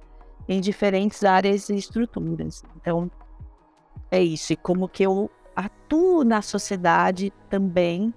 em 0.47 0.59
diferentes 0.59 1.23
áreas 1.23 1.69
e 1.69 1.75
estruturas. 1.75 2.63
Então, 2.75 3.09
é 4.11 4.21
isso. 4.21 4.53
E 4.53 4.55
como 4.55 4.87
que 4.87 5.03
eu 5.03 5.29
atuo 5.55 6.23
na 6.23 6.41
sociedade 6.41 7.31
também 7.49 8.13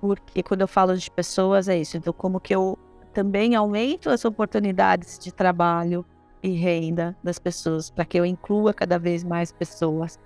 porque 0.00 0.42
quando 0.42 0.60
eu 0.60 0.68
falo 0.68 0.96
de 0.96 1.10
pessoas, 1.10 1.68
é 1.68 1.78
isso. 1.78 1.96
Então, 1.96 2.12
como 2.12 2.40
que 2.40 2.54
eu 2.54 2.78
também 3.12 3.54
aumento 3.54 4.10
as 4.10 4.24
oportunidades 4.24 5.18
de 5.18 5.32
trabalho 5.32 6.04
e 6.42 6.50
renda 6.50 7.16
das 7.24 7.38
pessoas, 7.38 7.90
para 7.90 8.04
que 8.04 8.18
eu 8.18 8.24
inclua 8.24 8.74
cada 8.74 8.98
vez 8.98 9.24
mais 9.24 9.50
pessoas 9.50 10.18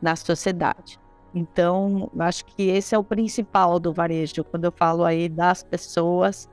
na 0.00 0.16
sociedade. 0.16 0.98
Então, 1.34 2.10
acho 2.18 2.44
que 2.44 2.68
esse 2.68 2.94
é 2.94 2.98
o 2.98 3.04
principal 3.04 3.78
do 3.78 3.92
varejo. 3.92 4.42
Quando 4.44 4.64
eu 4.64 4.72
falo 4.72 5.04
aí 5.04 5.28
das 5.28 5.62
pessoas, 5.62 6.48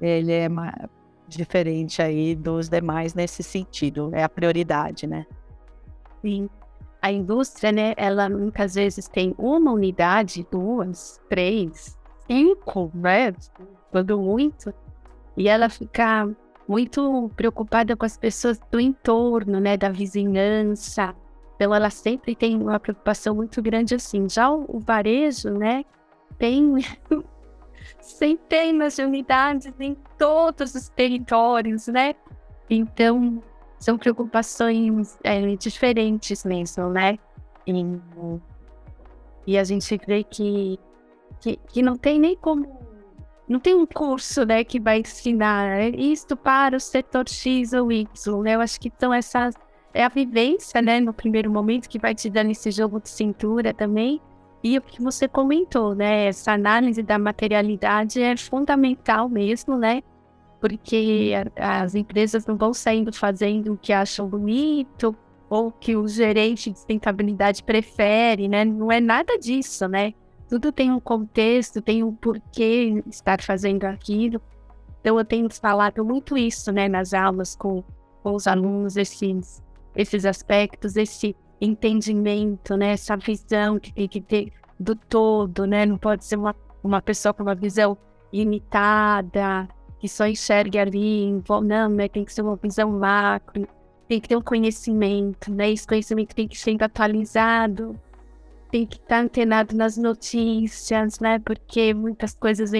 ele 0.00 0.32
é 0.32 0.48
diferente 1.28 2.00
aí 2.00 2.34
dos 2.34 2.68
demais 2.68 3.14
nesse 3.14 3.42
sentido. 3.42 4.10
É 4.12 4.22
a 4.22 4.28
prioridade, 4.28 5.06
né? 5.06 5.26
Sim. 6.22 6.48
A 7.02 7.12
indústria, 7.12 7.70
né, 7.70 7.92
ela 7.98 8.30
muitas 8.30 8.74
vezes 8.74 9.08
tem 9.08 9.34
uma 9.36 9.70
unidade, 9.72 10.46
duas, 10.50 11.20
três, 11.28 11.98
cinco, 12.26 12.90
né? 12.94 13.34
Quando 13.90 14.18
muito. 14.18 14.72
E 15.36 15.48
ela 15.48 15.68
fica 15.68 16.26
muito 16.66 17.30
preocupada 17.36 17.94
com 17.94 18.06
as 18.06 18.16
pessoas 18.16 18.58
do 18.70 18.80
entorno, 18.80 19.60
né? 19.60 19.76
Da 19.76 19.90
vizinhança. 19.90 21.14
Então 21.54 21.74
ela 21.74 21.90
sempre 21.90 22.34
tem 22.34 22.56
uma 22.56 22.80
preocupação 22.80 23.34
muito 23.34 23.62
grande 23.62 23.94
assim. 23.94 24.28
Já 24.28 24.50
o, 24.50 24.64
o 24.68 24.80
varejo, 24.80 25.50
né? 25.50 25.84
Tem 26.38 26.74
centenas 28.00 28.96
de 28.96 29.02
unidades 29.02 29.72
em 29.78 29.96
todos 30.18 30.74
os 30.74 30.88
territórios, 30.88 31.86
né? 31.86 32.14
Então 32.68 33.42
são 33.78 33.98
preocupações 33.98 35.18
é, 35.22 35.40
diferentes 35.56 36.44
mesmo, 36.44 36.88
né? 36.88 37.18
E, 37.66 37.72
e 39.46 39.58
a 39.58 39.64
gente 39.64 39.98
vê 40.06 40.24
que 40.24 40.78
que, 41.44 41.56
que 41.68 41.82
não 41.82 41.96
tem 41.96 42.18
nem 42.18 42.34
como. 42.34 42.82
Não 43.46 43.60
tem 43.60 43.74
um 43.74 43.84
curso 43.84 44.46
né, 44.46 44.64
que 44.64 44.80
vai 44.80 45.00
ensinar 45.00 45.68
né, 45.68 45.88
isto 45.90 46.34
para 46.34 46.78
o 46.78 46.80
setor 46.80 47.28
X 47.28 47.74
ou 47.74 47.92
Y. 47.92 48.42
Né? 48.42 48.54
Eu 48.54 48.60
acho 48.62 48.80
que 48.80 48.90
são 48.98 49.12
essas. 49.12 49.54
É 49.94 50.04
a 50.04 50.08
vivência, 50.08 50.82
né, 50.82 51.00
no 51.00 51.14
primeiro 51.14 51.50
momento, 51.50 51.88
que 51.88 51.98
vai 51.98 52.14
te 52.14 52.28
dando 52.28 52.50
esse 52.50 52.70
jogo 52.70 53.00
de 53.00 53.08
cintura 53.08 53.72
também. 53.72 54.20
E 54.62 54.76
o 54.76 54.82
que 54.82 55.00
você 55.00 55.28
comentou, 55.28 55.94
né? 55.94 56.26
Essa 56.26 56.52
análise 56.52 57.02
da 57.02 57.18
materialidade 57.18 58.20
é 58.20 58.36
fundamental 58.36 59.28
mesmo, 59.28 59.76
né? 59.76 60.02
Porque 60.60 61.32
as 61.56 61.94
empresas 61.94 62.46
não 62.46 62.56
vão 62.56 62.74
saindo 62.74 63.12
fazendo 63.12 63.74
o 63.74 63.78
que 63.78 63.92
acham 63.92 64.26
bonito 64.26 65.14
ou 65.50 65.70
que 65.70 65.94
o 65.94 66.08
gerente 66.08 66.70
de 66.70 66.78
sustentabilidade 66.78 67.62
prefere, 67.62 68.48
né? 68.48 68.64
Não 68.64 68.90
é 68.90 69.00
nada 69.00 69.38
disso, 69.38 69.86
né? 69.86 70.14
tudo 70.48 70.70
tem 70.70 70.92
um 70.92 71.00
contexto, 71.00 71.82
tem 71.82 72.02
um 72.02 72.14
porquê 72.14 73.02
estar 73.08 73.42
fazendo 73.42 73.84
aquilo. 73.84 74.40
Então 75.00 75.18
eu 75.18 75.24
tenho 75.24 75.48
falado 75.52 76.04
muito 76.04 76.36
isso, 76.36 76.72
né, 76.72 76.88
nas 76.88 77.12
aulas 77.12 77.56
com 77.56 77.82
com 78.22 78.34
os 78.34 78.46
alunos 78.46 78.96
esses, 78.96 79.62
esses 79.94 80.24
aspectos, 80.24 80.96
esse 80.96 81.36
entendimento, 81.60 82.76
né? 82.76 82.92
Essa 82.92 83.16
visão 83.16 83.78
que 83.78 83.92
tem 83.92 84.08
que 84.08 84.20
ter 84.20 84.52
do 84.78 84.94
todo, 84.94 85.66
né? 85.66 85.86
Não 85.86 85.98
pode 85.98 86.24
ser 86.24 86.36
uma, 86.36 86.54
uma 86.82 87.00
pessoa 87.00 87.32
com 87.32 87.42
uma 87.42 87.54
visão 87.54 87.96
limitada, 88.32 89.68
que 89.98 90.08
só 90.08 90.26
enxergue 90.26 90.78
ali, 90.78 91.42
não, 91.62 91.88
né? 91.88 92.08
Tem 92.08 92.24
que 92.24 92.32
ser 92.32 92.42
uma 92.42 92.56
visão 92.56 92.90
macro, 92.90 93.66
tem 94.08 94.20
que 94.20 94.28
ter 94.28 94.36
um 94.36 94.42
conhecimento, 94.42 95.52
né? 95.52 95.70
Esse 95.70 95.86
conhecimento 95.86 96.34
tem 96.34 96.48
que 96.48 96.58
ser 96.58 96.76
atualizado, 96.82 97.98
tem 98.70 98.84
que 98.86 98.96
estar 98.96 99.20
antenado 99.20 99.76
nas 99.76 99.96
notícias, 99.96 101.20
né? 101.20 101.38
Porque 101.38 101.94
muitas 101.94 102.34
coisas 102.34 102.70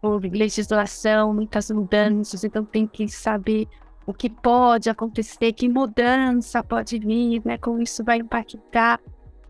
por 0.00 0.22
legislação, 0.24 1.32
muitas 1.32 1.70
mudanças, 1.70 2.42
então 2.42 2.64
tem 2.64 2.86
que 2.86 3.08
saber 3.08 3.68
o 4.06 4.12
que 4.12 4.28
pode 4.28 4.90
acontecer, 4.90 5.52
que 5.52 5.68
mudança 5.68 6.62
pode 6.62 6.98
vir, 6.98 7.42
né? 7.44 7.56
Como 7.58 7.82
isso 7.82 8.02
vai 8.04 8.18
impactar. 8.18 9.00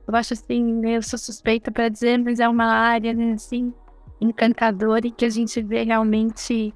Eu 0.07 0.15
acho 0.15 0.35
assim, 0.35 0.85
eu 0.87 1.03
sou 1.03 1.19
suspeita 1.19 1.71
para 1.71 1.89
dizer, 1.89 2.19
mas 2.19 2.41
é 2.41 2.49
uma 2.49 2.67
área, 2.67 3.15
né, 3.15 3.33
assim, 3.33 3.73
encantadora 4.21 5.07
e 5.07 5.11
que 5.11 5.25
a 5.25 5.31
gente 5.31 5.63
vê 5.63 5.85
realmente 5.85 6.75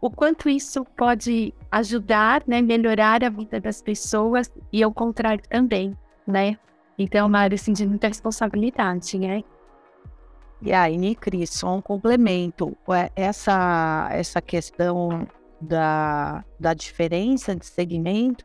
o 0.00 0.10
quanto 0.10 0.48
isso 0.48 0.84
pode 0.96 1.54
ajudar, 1.70 2.42
né, 2.46 2.60
melhorar 2.60 3.22
a 3.22 3.28
vida 3.28 3.60
das 3.60 3.80
pessoas 3.80 4.50
e 4.72 4.82
ao 4.82 4.92
contrário 4.92 5.42
também, 5.48 5.96
né? 6.26 6.58
Então 6.98 7.20
é 7.20 7.24
uma 7.24 7.38
área 7.38 7.54
assim, 7.54 7.72
de 7.72 7.86
muita 7.86 8.08
responsabilidade, 8.08 9.18
né? 9.18 9.42
E 10.62 10.72
aí, 10.72 11.14
Cris, 11.14 11.50
só 11.50 11.74
um 11.74 11.80
complemento. 11.80 12.76
Essa, 13.16 14.08
essa 14.12 14.42
questão 14.42 15.26
da, 15.60 16.44
da 16.58 16.74
diferença 16.74 17.54
de 17.54 17.66
segmento, 17.66 18.44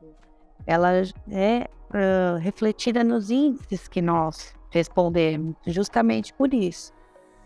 ela 0.65 0.91
é 1.31 1.69
uh, 1.89 2.39
refletida 2.39 3.03
nos 3.03 3.29
índices 3.29 3.87
que 3.87 4.01
nós 4.01 4.53
respondemos, 4.69 5.55
justamente 5.67 6.33
por 6.33 6.53
isso. 6.53 6.93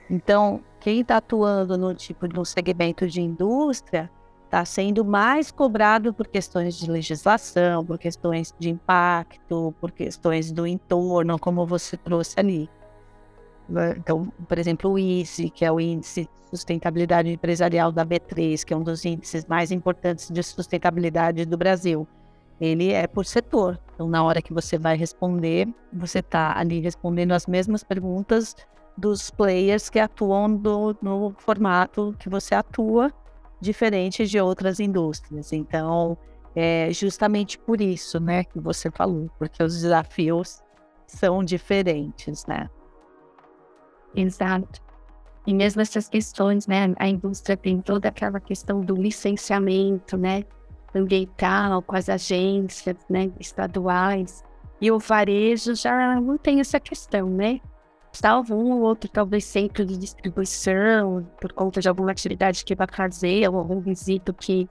Então, 0.10 0.63
quem 0.79 1.01
está 1.01 1.17
atuando 1.17 1.77
no 1.77 1.93
tipo 1.93 2.27
de 2.27 2.39
um 2.39 2.45
segmento 2.45 3.08
de 3.08 3.21
indústria 3.21 4.10
está 4.45 4.65
sendo 4.65 5.05
mais 5.05 5.51
cobrado 5.51 6.12
por 6.12 6.27
questões 6.27 6.75
de 6.75 6.89
legislação, 6.89 7.86
por 7.86 7.99
questões 7.99 8.51
de 8.58 8.71
impacto, 8.71 9.73
por 9.79 9.91
questões 9.91 10.51
do 10.51 10.65
entorno, 10.65 11.38
como 11.38 11.67
você 11.67 11.95
trouxe 11.95 12.39
ali. 12.39 12.67
Então, 13.97 14.32
por 14.47 14.58
exemplo, 14.58 14.91
o 14.91 14.99
ISE, 14.99 15.49
que 15.49 15.63
é 15.63 15.71
o 15.71 15.79
Índice 15.79 16.23
de 16.23 16.58
Sustentabilidade 16.58 17.29
Empresarial 17.29 17.91
da 17.91 18.05
B3, 18.05 18.63
que 18.63 18.73
é 18.73 18.77
um 18.77 18.84
dos 18.84 19.05
índices 19.05 19.45
mais 19.45 19.71
importantes 19.71 20.29
de 20.29 20.41
sustentabilidade 20.41 21.45
do 21.45 21.58
Brasil, 21.58 22.08
ele 22.60 22.91
é 22.91 23.08
por 23.08 23.25
setor. 23.25 23.79
Então, 23.93 24.10
na 24.10 24.23
hora 24.23 24.41
que 24.41 24.53
você 24.53 24.77
vai 24.77 24.97
responder, 24.97 25.67
você 25.93 26.19
está 26.19 26.58
ali 26.58 26.79
respondendo 26.79 27.32
as 27.32 27.45
mesmas 27.45 27.84
perguntas 27.84 28.55
dos 28.97 29.29
players 29.29 29.89
que 29.89 29.99
atuam 29.99 30.55
do, 30.55 30.97
no 31.01 31.34
formato 31.38 32.15
que 32.19 32.27
você 32.27 32.55
atua, 32.55 33.13
diferente 33.62 34.25
de 34.25 34.39
outras 34.39 34.79
indústrias. 34.79 35.53
Então, 35.53 36.17
é 36.55 36.89
justamente 36.91 37.58
por 37.58 37.79
isso, 37.79 38.19
né, 38.19 38.43
que 38.43 38.60
você 38.60 38.89
falou, 38.91 39.29
porque 39.38 39.63
os 39.63 39.82
desafios 39.82 40.62
são 41.08 41.43
diferentes, 41.43 42.45
né? 42.45 42.69
Exato. 44.15 44.82
E 45.45 45.54
mesmo 45.54 45.82
essas 45.82 46.08
questões, 46.08 46.67
né, 46.67 46.93
a 46.98 47.08
indústria 47.08 47.58
tem 47.58 47.82
toda 47.82 48.10
aquela 48.10 48.39
questão 48.39 48.82
do 48.82 48.95
licenciamento, 48.95 50.17
né, 50.17 50.43
ambiental 50.93 51.82
com 51.82 51.95
as 51.95 52.10
agências, 52.10 52.98
né, 53.10 53.32
estaduais. 53.39 54.43
E 54.82 54.91
o 54.91 55.00
varejo 55.00 55.76
já 55.76 56.19
não 56.19 56.38
tem 56.38 56.60
essa 56.60 56.80
questão, 56.80 57.30
né? 57.30 57.60
salvo 58.12 58.56
um 58.56 58.72
ou 58.72 58.82
outro, 58.82 59.10
talvez 59.10 59.45
centro 59.45 59.86
de 59.86 59.98
distribuição, 59.98 61.28
por 61.39 61.54
conta 61.54 61.80
de 61.80 61.88
alguma 61.88 62.12
atividade 62.12 62.65
que 62.65 62.76
vai 62.76 62.88
fazer, 62.91 63.48
ou 63.50 63.58
algum 63.58 63.80
visito 63.80 64.34
que 64.34 64.67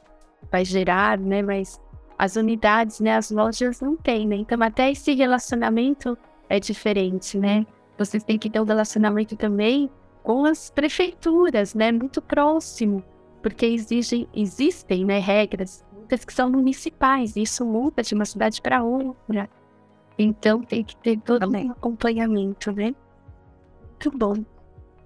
vai 0.50 0.64
gerar, 0.64 1.18
né? 1.18 1.42
Mas 1.42 1.80
as 2.18 2.36
unidades, 2.36 3.00
né, 3.00 3.16
as 3.16 3.30
lojas 3.30 3.80
não 3.80 3.96
têm, 3.96 4.26
né? 4.26 4.36
Então 4.36 4.60
até 4.62 4.90
esse 4.90 5.14
relacionamento 5.14 6.16
é 6.48 6.58
diferente, 6.58 7.38
né? 7.38 7.66
Vocês 7.98 8.22
têm 8.22 8.38
que 8.38 8.48
ter 8.48 8.60
um 8.60 8.64
relacionamento 8.64 9.36
também 9.36 9.90
com 10.22 10.44
as 10.44 10.70
prefeituras, 10.70 11.74
né? 11.74 11.90
Muito 11.90 12.22
próximo, 12.22 13.02
porque 13.42 13.66
exigem, 13.66 14.28
existem, 14.32 15.04
né, 15.04 15.18
regras, 15.18 15.84
muitas 15.92 16.24
que 16.24 16.32
são 16.32 16.50
municipais, 16.50 17.34
e 17.36 17.42
isso 17.42 17.64
muda 17.64 18.02
de 18.02 18.14
uma 18.14 18.24
cidade 18.24 18.62
para 18.62 18.82
outra. 18.82 19.50
Então 20.18 20.62
tem 20.62 20.84
que 20.84 20.96
ter 20.96 21.18
todo 21.20 21.48
um 21.48 21.70
acompanhamento, 21.72 22.72
né? 22.72 22.94
Muito 23.90 24.16
bom. 24.16 24.44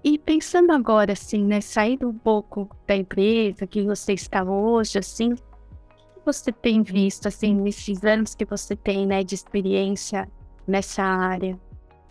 E 0.03 0.17
pensando 0.17 0.71
agora, 0.71 1.13
assim, 1.13 1.43
né, 1.43 1.61
saindo 1.61 2.09
um 2.09 2.17
pouco 2.17 2.69
da 2.85 2.95
empresa 2.95 3.65
que 3.65 3.81
você 3.83 4.13
está 4.13 4.43
hoje, 4.43 4.99
assim, 4.99 5.33
o 5.33 5.35
que 5.35 6.25
você 6.25 6.51
tem 6.51 6.83
visto, 6.83 7.27
assim, 7.27 7.55
nesses 7.55 8.03
anos 8.03 8.35
que 8.35 8.43
você 8.43 8.75
tem, 8.75 9.07
né, 9.07 9.23
de 9.23 9.33
experiência 9.33 10.29
nessa 10.67 11.03
área? 11.03 11.57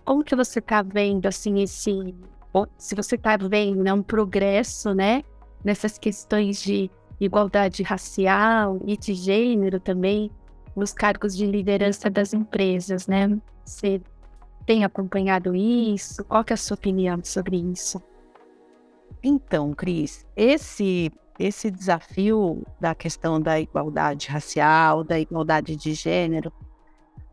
Como 0.05 0.25
que 0.25 0.35
você 0.35 0.59
está 0.59 0.83
vendo, 0.83 1.27
assim, 1.27 1.63
esse, 1.63 2.15
se 2.77 2.95
você 2.95 3.15
está 3.15 3.37
vendo, 3.37 3.83
né, 3.83 3.93
um 3.93 4.03
progresso, 4.03 4.95
né, 4.95 5.23
nessas 5.65 5.99
questões 5.99 6.63
de 6.63 6.91
igualdade 7.21 7.83
racial 7.83 8.81
e 8.85 8.97
de 8.97 9.15
gênero 9.15 9.79
também, 9.79 10.31
nos 10.75 10.93
cargos 10.93 11.37
de 11.37 11.47
liderança 11.47 12.11
das 12.11 12.33
empresas, 12.33 13.07
né? 13.07 13.39
Você 13.65 14.01
tem 14.67 14.85
acompanhado 14.85 15.55
isso? 15.55 16.25
Qual 16.25 16.45
é 16.49 16.53
a 16.53 16.57
sua 16.57 16.75
opinião 16.75 17.21
sobre 17.23 17.57
isso? 17.57 18.03
Então, 19.23 19.73
Cris, 19.73 20.27
esse 20.35 21.13
esse 21.39 21.71
desafio 21.71 22.63
da 22.81 22.95
questão 22.95 23.41
da 23.41 23.59
igualdade 23.59 24.29
racial, 24.29 25.03
da 25.03 25.19
igualdade 25.19 25.75
de 25.75 25.95
gênero, 25.95 26.53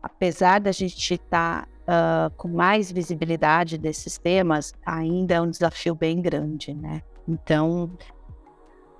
apesar 0.02 0.58
da 0.58 0.72
gente 0.72 1.14
estar 1.14 1.66
tá, 1.66 1.68
uh, 1.90 2.30
com 2.36 2.48
mais 2.48 2.92
visibilidade 2.92 3.76
desses 3.76 4.16
temas, 4.16 4.72
ainda 4.86 5.34
é 5.34 5.40
um 5.40 5.50
desafio 5.50 5.94
bem 5.94 6.22
grande, 6.22 6.72
né? 6.72 7.02
Então, 7.26 7.90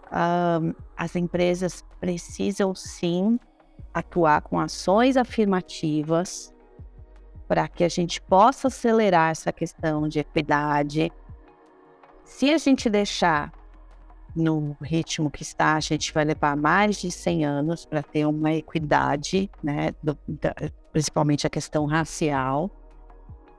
uh, 0.07 0.75
as 0.97 1.15
empresas 1.15 1.85
precisam 2.01 2.75
sim 2.75 3.39
atuar 3.95 4.43
com 4.43 4.59
ações 4.59 5.17
afirmativas 5.17 6.53
para 7.47 7.67
que 7.67 7.83
a 7.83 7.89
gente 7.89 8.21
possa 8.21 8.69
acelerar 8.69 9.31
essa 9.31 9.53
questão 9.53 10.09
de 10.09 10.21
equidade. 10.21 11.11
Se 12.25 12.53
a 12.53 12.59
gente 12.59 12.89
deixar 12.89 13.53
no 14.37 14.77
ritmo 14.81 15.29
que 15.29 15.43
está, 15.43 15.75
a 15.75 15.81
gente 15.81 16.15
vai 16.15 16.25
levar 16.25 16.57
mais 16.57 17.01
de 17.01 17.11
100 17.11 17.45
anos 17.45 17.85
para 17.85 18.05
ter 18.05 18.25
uma 18.27 18.53
equidade, 18.53 19.51
né, 19.61 19.93
do, 20.01 20.17
da, 20.29 20.55
principalmente 20.93 21.45
a 21.45 21.51
questão 21.51 21.87
racial. 21.87 22.71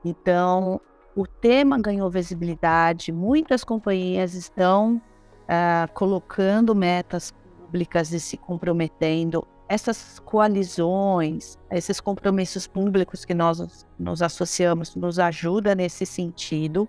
Então, 0.04 0.80
o 1.14 1.26
tema 1.26 1.78
ganhou 1.80 2.10
visibilidade, 2.10 3.12
muitas 3.12 3.62
companhias 3.62 4.34
estão 4.34 4.96
uh, 4.96 5.92
colocando 5.92 6.74
metas 6.74 7.32
públicas 7.32 8.12
e 8.12 8.20
se 8.20 8.36
comprometendo 8.36 9.46
essas 9.68 10.18
coalizões, 10.18 11.58
esses 11.70 11.98
compromissos 12.00 12.66
públicos 12.66 13.24
que 13.24 13.32
nós 13.32 13.86
nos 13.98 14.20
associamos, 14.20 14.94
nos 14.94 15.18
ajuda 15.18 15.74
nesse 15.74 16.04
sentido, 16.04 16.86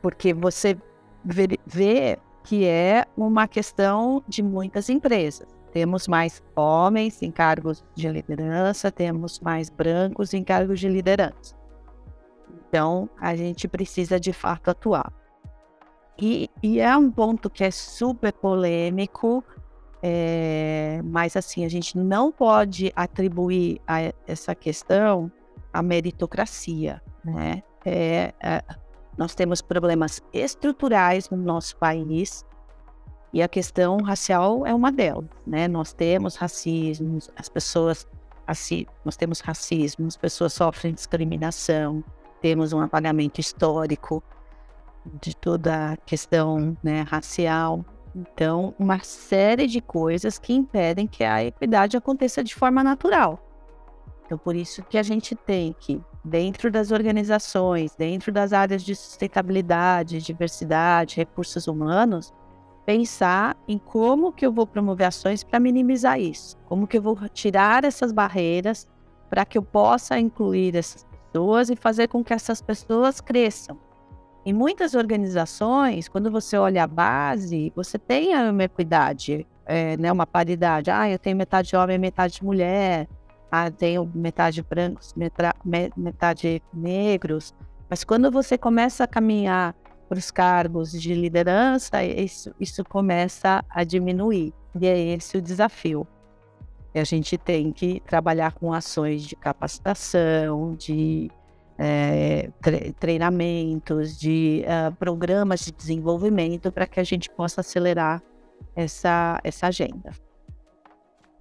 porque 0.00 0.32
você 0.32 0.78
vê, 1.22 1.48
vê 1.66 2.18
que 2.44 2.64
é 2.64 3.04
uma 3.14 3.46
questão 3.46 4.22
de 4.26 4.42
muitas 4.42 4.88
empresas. 4.88 5.46
Temos 5.70 6.08
mais 6.08 6.42
homens 6.56 7.20
em 7.22 7.30
cargos 7.30 7.84
de 7.94 8.08
liderança, 8.08 8.90
temos 8.90 9.38
mais 9.40 9.68
brancos 9.68 10.32
em 10.32 10.42
cargos 10.42 10.80
de 10.80 10.88
liderança. 10.88 11.57
Então, 12.68 13.08
a 13.18 13.34
gente 13.34 13.66
precisa 13.66 14.20
de 14.20 14.32
fato 14.32 14.70
atuar. 14.70 15.12
E, 16.20 16.50
e 16.62 16.80
é 16.80 16.96
um 16.96 17.10
ponto 17.10 17.48
que 17.48 17.64
é 17.64 17.70
super 17.70 18.32
polêmico, 18.32 19.42
é, 20.02 21.00
mas 21.04 21.36
assim, 21.36 21.64
a 21.64 21.68
gente 21.68 21.96
não 21.96 22.30
pode 22.30 22.92
atribuir 22.94 23.80
a 23.86 24.12
essa 24.26 24.54
questão 24.54 25.30
à 25.72 25.82
meritocracia, 25.82 27.00
né? 27.24 27.62
É, 27.84 28.34
é, 28.42 28.62
nós 29.16 29.34
temos 29.34 29.62
problemas 29.62 30.20
estruturais 30.32 31.30
no 31.30 31.36
nosso 31.36 31.76
país 31.76 32.44
e 33.32 33.42
a 33.42 33.48
questão 33.48 33.98
racial 33.98 34.66
é 34.66 34.74
uma 34.74 34.92
delas, 34.92 35.26
né? 35.46 35.68
Nós 35.68 35.92
temos 35.92 36.36
racismo, 36.36 37.18
as 37.36 37.48
pessoas 37.48 38.06
assim, 38.46 38.86
nós 39.04 39.16
temos 39.16 39.40
racismo, 39.40 40.06
as 40.06 40.16
pessoas 40.16 40.54
sofrem 40.54 40.94
discriminação, 40.94 42.02
temos 42.40 42.72
um 42.72 42.80
apagamento 42.80 43.40
histórico 43.40 44.22
de 45.20 45.34
toda 45.36 45.92
a 45.92 45.96
questão 45.96 46.76
né, 46.82 47.02
racial. 47.02 47.84
Então, 48.14 48.74
uma 48.78 48.98
série 49.00 49.66
de 49.66 49.80
coisas 49.80 50.38
que 50.38 50.52
impedem 50.52 51.06
que 51.06 51.24
a 51.24 51.44
equidade 51.44 51.96
aconteça 51.96 52.42
de 52.42 52.54
forma 52.54 52.82
natural. 52.82 53.38
Então, 54.26 54.36
por 54.36 54.54
isso 54.54 54.82
que 54.82 54.98
a 54.98 55.02
gente 55.02 55.34
tem 55.34 55.74
que, 55.78 56.00
dentro 56.24 56.70
das 56.70 56.90
organizações, 56.90 57.94
dentro 57.96 58.30
das 58.30 58.52
áreas 58.52 58.82
de 58.82 58.94
sustentabilidade, 58.94 60.20
diversidade, 60.20 61.16
recursos 61.16 61.66
humanos, 61.66 62.32
pensar 62.84 63.56
em 63.66 63.78
como 63.78 64.32
que 64.32 64.44
eu 64.44 64.52
vou 64.52 64.66
promover 64.66 65.06
ações 65.06 65.44
para 65.44 65.60
minimizar 65.60 66.18
isso, 66.20 66.56
como 66.66 66.86
que 66.86 66.98
eu 66.98 67.02
vou 67.02 67.16
tirar 67.28 67.84
essas 67.84 68.12
barreiras 68.12 68.86
para 69.28 69.44
que 69.44 69.58
eu 69.58 69.62
possa 69.62 70.18
incluir 70.18 70.74
essas 70.74 71.04
pessoas 71.38 71.70
e 71.70 71.76
fazer 71.76 72.08
com 72.08 72.24
que 72.24 72.32
essas 72.32 72.60
pessoas 72.60 73.20
cresçam. 73.20 73.78
Em 74.44 74.52
muitas 74.52 74.94
organizações, 74.94 76.08
quando 76.08 76.30
você 76.30 76.56
olha 76.56 76.84
a 76.84 76.86
base, 76.86 77.72
você 77.76 77.98
tem 77.98 78.34
uma 78.34 78.64
equidade, 78.64 79.46
é, 79.66 79.96
né, 79.96 80.10
uma 80.10 80.26
paridade. 80.26 80.90
Ah, 80.90 81.08
eu 81.08 81.18
tenho 81.18 81.36
metade 81.36 81.76
homem, 81.76 81.98
metade 81.98 82.42
mulher. 82.42 83.06
Ah, 83.50 83.70
tenho 83.70 84.10
metade 84.14 84.62
brancos, 84.62 85.14
metade 85.96 86.62
negros. 86.72 87.54
Mas 87.88 88.04
quando 88.04 88.30
você 88.30 88.58
começa 88.58 89.04
a 89.04 89.06
caminhar 89.06 89.74
para 90.08 90.18
os 90.18 90.30
cargos 90.30 90.92
de 90.92 91.14
liderança, 91.14 92.02
isso, 92.02 92.54
isso 92.58 92.82
começa 92.84 93.64
a 93.68 93.84
diminuir. 93.84 94.52
E 94.80 94.86
é 94.86 95.14
esse 95.14 95.36
o 95.36 95.42
desafio. 95.42 96.06
A 96.98 97.04
gente 97.04 97.36
tem 97.38 97.72
que 97.72 98.00
trabalhar 98.00 98.52
com 98.52 98.72
ações 98.72 99.22
de 99.22 99.36
capacitação, 99.36 100.74
de 100.74 101.30
é, 101.78 102.50
tre 102.60 102.92
treinamentos, 102.92 104.18
de 104.18 104.64
uh, 104.64 104.94
programas 104.96 105.60
de 105.60 105.72
desenvolvimento 105.72 106.72
para 106.72 106.86
que 106.86 106.98
a 106.98 107.04
gente 107.04 107.30
possa 107.30 107.60
acelerar 107.60 108.22
essa, 108.74 109.40
essa 109.44 109.68
agenda. 109.68 110.10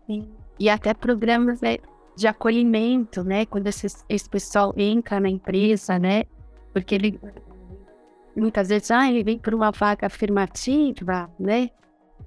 Sim. 0.06 0.30
E 0.60 0.70
até 0.70 0.94
programas 0.94 1.62
né, 1.62 1.78
de 2.16 2.28
acolhimento, 2.28 3.24
né? 3.24 3.46
Quando 3.46 3.68
esse, 3.68 3.88
esse 4.08 4.30
pessoal 4.30 4.74
entra 4.78 5.20
na 5.20 5.30
empresa, 5.30 6.00
né? 6.00 6.24
Porque 6.74 6.96
ele 6.96 7.20
muitas 8.36 8.70
vezes, 8.70 8.92
ah, 8.92 9.10
ele 9.10 9.24
vem 9.24 9.40
por 9.40 9.54
uma 9.54 9.72
vaga 9.72 10.08
afirmativa, 10.08 11.30
né? 11.40 11.72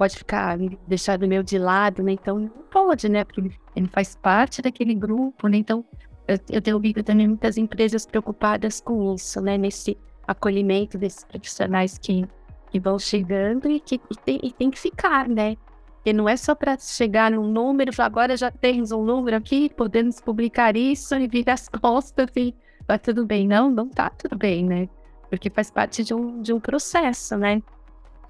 Pode 0.00 0.16
ficar 0.16 0.56
deixado 0.88 1.28
meio 1.28 1.44
de 1.44 1.58
lado, 1.58 2.02
né? 2.02 2.12
Então, 2.12 2.38
não 2.38 2.48
pode, 2.70 3.06
né? 3.06 3.22
Porque 3.22 3.52
ele 3.76 3.86
faz 3.88 4.16
parte 4.16 4.62
daquele 4.62 4.94
grupo, 4.94 5.46
né? 5.46 5.58
Então, 5.58 5.84
eu, 6.26 6.38
eu 6.48 6.62
tenho 6.62 6.78
ouvido 6.78 7.02
também 7.02 7.28
muitas 7.28 7.58
empresas 7.58 8.06
preocupadas 8.06 8.80
com 8.80 9.14
isso, 9.14 9.42
né? 9.42 9.58
Nesse 9.58 9.98
acolhimento 10.26 10.96
desses 10.96 11.22
profissionais 11.24 11.98
que, 11.98 12.26
que 12.70 12.80
vão 12.80 12.98
chegando 12.98 13.68
e 13.68 13.78
que 13.78 14.00
e 14.10 14.16
tem, 14.24 14.40
e 14.42 14.50
tem 14.50 14.70
que 14.70 14.78
ficar, 14.78 15.28
né? 15.28 15.58
Porque 15.96 16.14
não 16.14 16.26
é 16.26 16.34
só 16.34 16.54
para 16.54 16.78
chegar 16.78 17.30
num 17.30 17.52
número, 17.52 17.92
agora 17.98 18.38
já 18.38 18.50
temos 18.50 18.92
um 18.92 19.04
número 19.04 19.36
aqui, 19.36 19.68
podemos 19.68 20.18
publicar 20.18 20.78
isso 20.78 21.14
e 21.14 21.28
vir 21.28 21.50
as 21.50 21.68
costas 21.78 22.30
e 22.34 22.54
tá 22.86 22.96
tudo 22.96 23.26
bem. 23.26 23.46
Não, 23.46 23.70
não 23.70 23.86
tá 23.86 24.08
tudo 24.08 24.34
bem, 24.34 24.64
né? 24.64 24.88
porque 25.30 25.48
faz 25.48 25.70
parte 25.70 26.02
de 26.02 26.12
um, 26.12 26.42
de 26.42 26.52
um 26.52 26.58
processo, 26.58 27.36
né? 27.38 27.62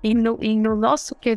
E 0.02 0.14
no, 0.14 0.38
e 0.40 0.56
no 0.56 0.74
nosso 0.74 1.14
que 1.14 1.36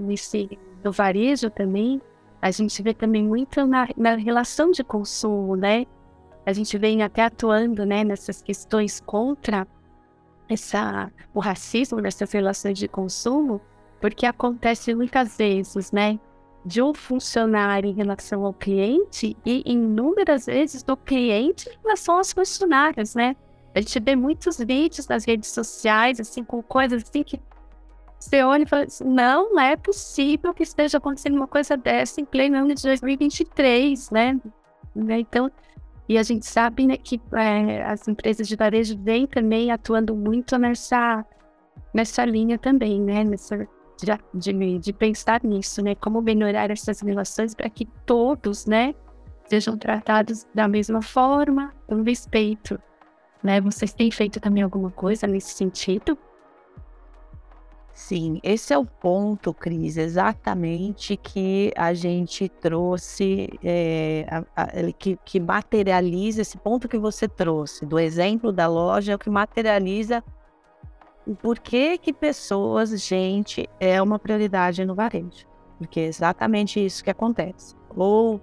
nesse, 0.00 0.58
no 0.82 0.92
varejo 0.92 1.50
também, 1.50 2.00
a 2.40 2.50
gente 2.50 2.82
vê 2.82 2.94
também 2.94 3.24
muito 3.24 3.66
na, 3.66 3.88
na 3.96 4.14
relação 4.14 4.70
de 4.70 4.84
consumo, 4.84 5.56
né? 5.56 5.86
A 6.46 6.52
gente 6.52 6.76
vem 6.76 7.02
até 7.02 7.22
atuando, 7.22 7.86
né, 7.86 8.04
nessas 8.04 8.42
questões 8.42 9.00
contra 9.00 9.66
essa, 10.48 11.10
o 11.32 11.40
racismo 11.40 12.00
nessas 12.00 12.30
relações 12.30 12.78
de 12.78 12.86
consumo, 12.86 13.60
porque 14.00 14.26
acontece 14.26 14.94
muitas 14.94 15.38
vezes, 15.38 15.90
né, 15.90 16.20
de 16.64 16.82
um 16.82 16.92
funcionário 16.92 17.88
em 17.88 17.94
relação 17.94 18.44
ao 18.44 18.52
cliente 18.52 19.36
e 19.44 19.62
inúmeras 19.64 20.46
vezes 20.46 20.82
do 20.82 20.96
cliente 20.96 21.68
em 21.68 21.78
relação 21.82 22.18
aos 22.18 22.32
funcionários, 22.32 23.14
né? 23.14 23.36
A 23.74 23.80
gente 23.80 23.98
vê 24.00 24.14
muitos 24.14 24.58
vídeos 24.58 25.08
nas 25.08 25.24
redes 25.24 25.50
sociais, 25.50 26.20
assim, 26.20 26.44
com 26.44 26.62
coisas 26.62 27.02
assim 27.02 27.22
que 27.22 27.40
você 28.24 28.42
olha 28.42 28.62
e 28.62 28.66
fala 28.66 28.84
assim, 28.84 29.04
não, 29.04 29.58
é 29.58 29.76
possível 29.76 30.52
que 30.54 30.62
esteja 30.62 30.98
acontecendo 30.98 31.36
uma 31.36 31.46
coisa 31.46 31.76
dessa 31.76 32.20
em 32.20 32.24
pleno 32.24 32.56
ano 32.56 32.74
de 32.74 32.82
2023, 32.82 34.10
né? 34.10 34.40
né? 34.94 35.20
Então, 35.20 35.50
e 36.08 36.18
a 36.18 36.22
gente 36.22 36.46
sabe 36.46 36.86
né, 36.86 36.96
que 36.96 37.20
é, 37.32 37.82
as 37.84 38.06
empresas 38.08 38.46
de 38.46 38.56
varejo 38.56 38.98
vêm 38.98 39.26
também 39.26 39.70
atuando 39.70 40.14
muito 40.14 40.58
nessa, 40.58 41.24
nessa 41.92 42.24
linha 42.24 42.58
também, 42.58 43.00
né? 43.00 43.24
Nessa, 43.24 43.68
de, 43.98 44.52
de, 44.52 44.78
de 44.78 44.92
pensar 44.92 45.42
nisso, 45.42 45.82
né? 45.82 45.94
Como 45.94 46.20
melhorar 46.20 46.70
essas 46.70 47.00
relações 47.00 47.54
para 47.54 47.70
que 47.70 47.86
todos, 48.04 48.66
né? 48.66 48.94
Sejam 49.46 49.76
tratados 49.76 50.46
da 50.54 50.66
mesma 50.66 51.02
forma, 51.02 51.72
com 51.86 52.02
respeito 52.02 52.78
né? 53.44 53.60
Vocês 53.60 53.92
têm 53.92 54.10
feito 54.10 54.40
também 54.40 54.62
alguma 54.62 54.90
coisa 54.90 55.26
nesse 55.26 55.52
sentido? 55.52 56.16
Sim, 57.94 58.40
esse 58.42 58.74
é 58.74 58.78
o 58.78 58.84
ponto, 58.84 59.54
Cris, 59.54 59.96
exatamente 59.96 61.16
que 61.16 61.72
a 61.76 61.94
gente 61.94 62.48
trouxe, 62.48 63.48
é, 63.62 64.26
a, 64.28 64.62
a, 64.62 64.92
que, 64.92 65.16
que 65.24 65.38
materializa 65.38 66.42
esse 66.42 66.58
ponto 66.58 66.88
que 66.88 66.98
você 66.98 67.28
trouxe, 67.28 67.86
do 67.86 67.96
exemplo 67.96 68.50
da 68.52 68.66
loja, 68.66 69.12
é 69.12 69.14
o 69.14 69.18
que 69.18 69.30
materializa 69.30 70.24
o 71.24 71.36
porquê 71.36 71.96
que 71.96 72.12
pessoas, 72.12 72.90
gente, 73.00 73.68
é 73.78 74.02
uma 74.02 74.18
prioridade 74.18 74.84
no 74.84 74.96
varejo. 74.96 75.46
Porque 75.78 76.00
é 76.00 76.06
exatamente 76.06 76.84
isso 76.84 77.02
que 77.02 77.10
acontece. 77.10 77.76
Ou 77.94 78.40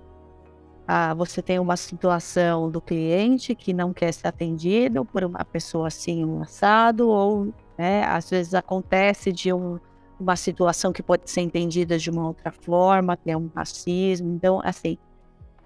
ah, 0.88 1.14
você 1.14 1.42
tem 1.42 1.60
uma 1.60 1.78
situação 1.78 2.72
do 2.72 2.82
cliente 2.82 3.54
que 3.54 3.74
não 3.74 3.94
quer 3.94 4.14
ser 4.14 4.28
atendido 4.28 5.06
por 5.06 5.24
uma 5.24 5.44
pessoa 5.46 5.88
assim, 5.88 6.26
um 6.26 6.42
assado, 6.42 7.10
ou 7.10 7.54
né, 7.82 8.04
às 8.04 8.30
vezes 8.30 8.54
acontece 8.54 9.32
de 9.32 9.52
um, 9.52 9.80
uma 10.20 10.36
situação 10.36 10.94
que 10.94 11.02
pode 11.02 11.28
ser 11.32 11.42
entendida 11.42 11.98
de 11.98 12.12
uma 12.12 12.28
outra 12.28 12.52
forma, 12.52 13.18
que 13.18 13.32
é 13.32 13.36
um 13.36 13.50
racismo. 13.56 14.32
Então, 14.36 14.62
assim, 14.64 15.00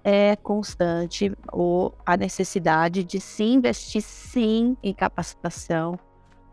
é 0.02 0.34
constante 0.36 1.30
o, 1.52 1.92
a 2.06 2.16
necessidade 2.16 3.04
de 3.04 3.20
se 3.20 3.44
investir 3.44 4.00
sim 4.00 4.78
em 4.82 4.94
capacitação. 4.94 5.98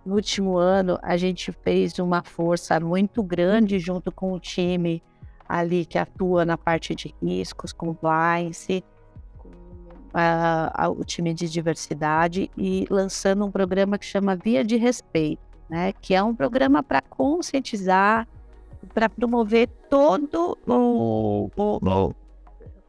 No 0.06 0.16
último 0.16 0.58
ano, 0.58 1.00
a 1.02 1.16
gente 1.16 1.50
fez 1.54 1.98
uma 1.98 2.22
força 2.22 2.78
muito 2.82 3.24
grande 3.24 3.80
junto 3.80 4.12
com 4.12 4.34
o 4.34 4.40
time 4.42 5.02
ali 5.48 5.86
que 5.86 5.98
atua 5.98 6.44
na 6.44 6.58
parte 6.58 6.94
de 6.94 7.16
riscos, 7.22 7.72
compliance, 7.72 8.84
uh, 10.14 10.92
o 10.92 11.06
time 11.06 11.34
de 11.34 11.50
diversidade 11.50 12.52
e 12.58 12.86
lançando 12.90 13.46
um 13.46 13.52
programa 13.52 13.98
que 13.98 14.06
chama 14.06 14.36
Via 14.36 14.62
de 14.64 14.76
Respeito, 14.76 15.53
né? 15.70 15.94
Que 15.94 16.14
é 16.14 16.24
um 16.24 16.36
programa 16.36 16.84
para 16.84 17.02
conscientizar, 17.02 18.28
para 18.94 19.10
promover 19.10 19.68
todo 19.90 20.58
o, 20.68 21.50
o 21.56 22.14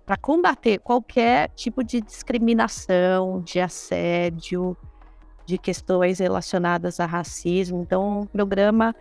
para 0.04 0.16
combater 0.18 0.78
qualquer 0.80 1.48
tipo 1.50 1.82
de 1.82 2.00
discriminação, 2.00 3.40
de 3.40 3.58
assédio, 3.58 4.76
de 5.46 5.56
questões 5.56 6.18
relacionadas 6.18 7.00
a 7.00 7.06
racismo. 7.06 7.80
Então, 7.80 8.20
um 8.20 8.26
programa 8.26 8.94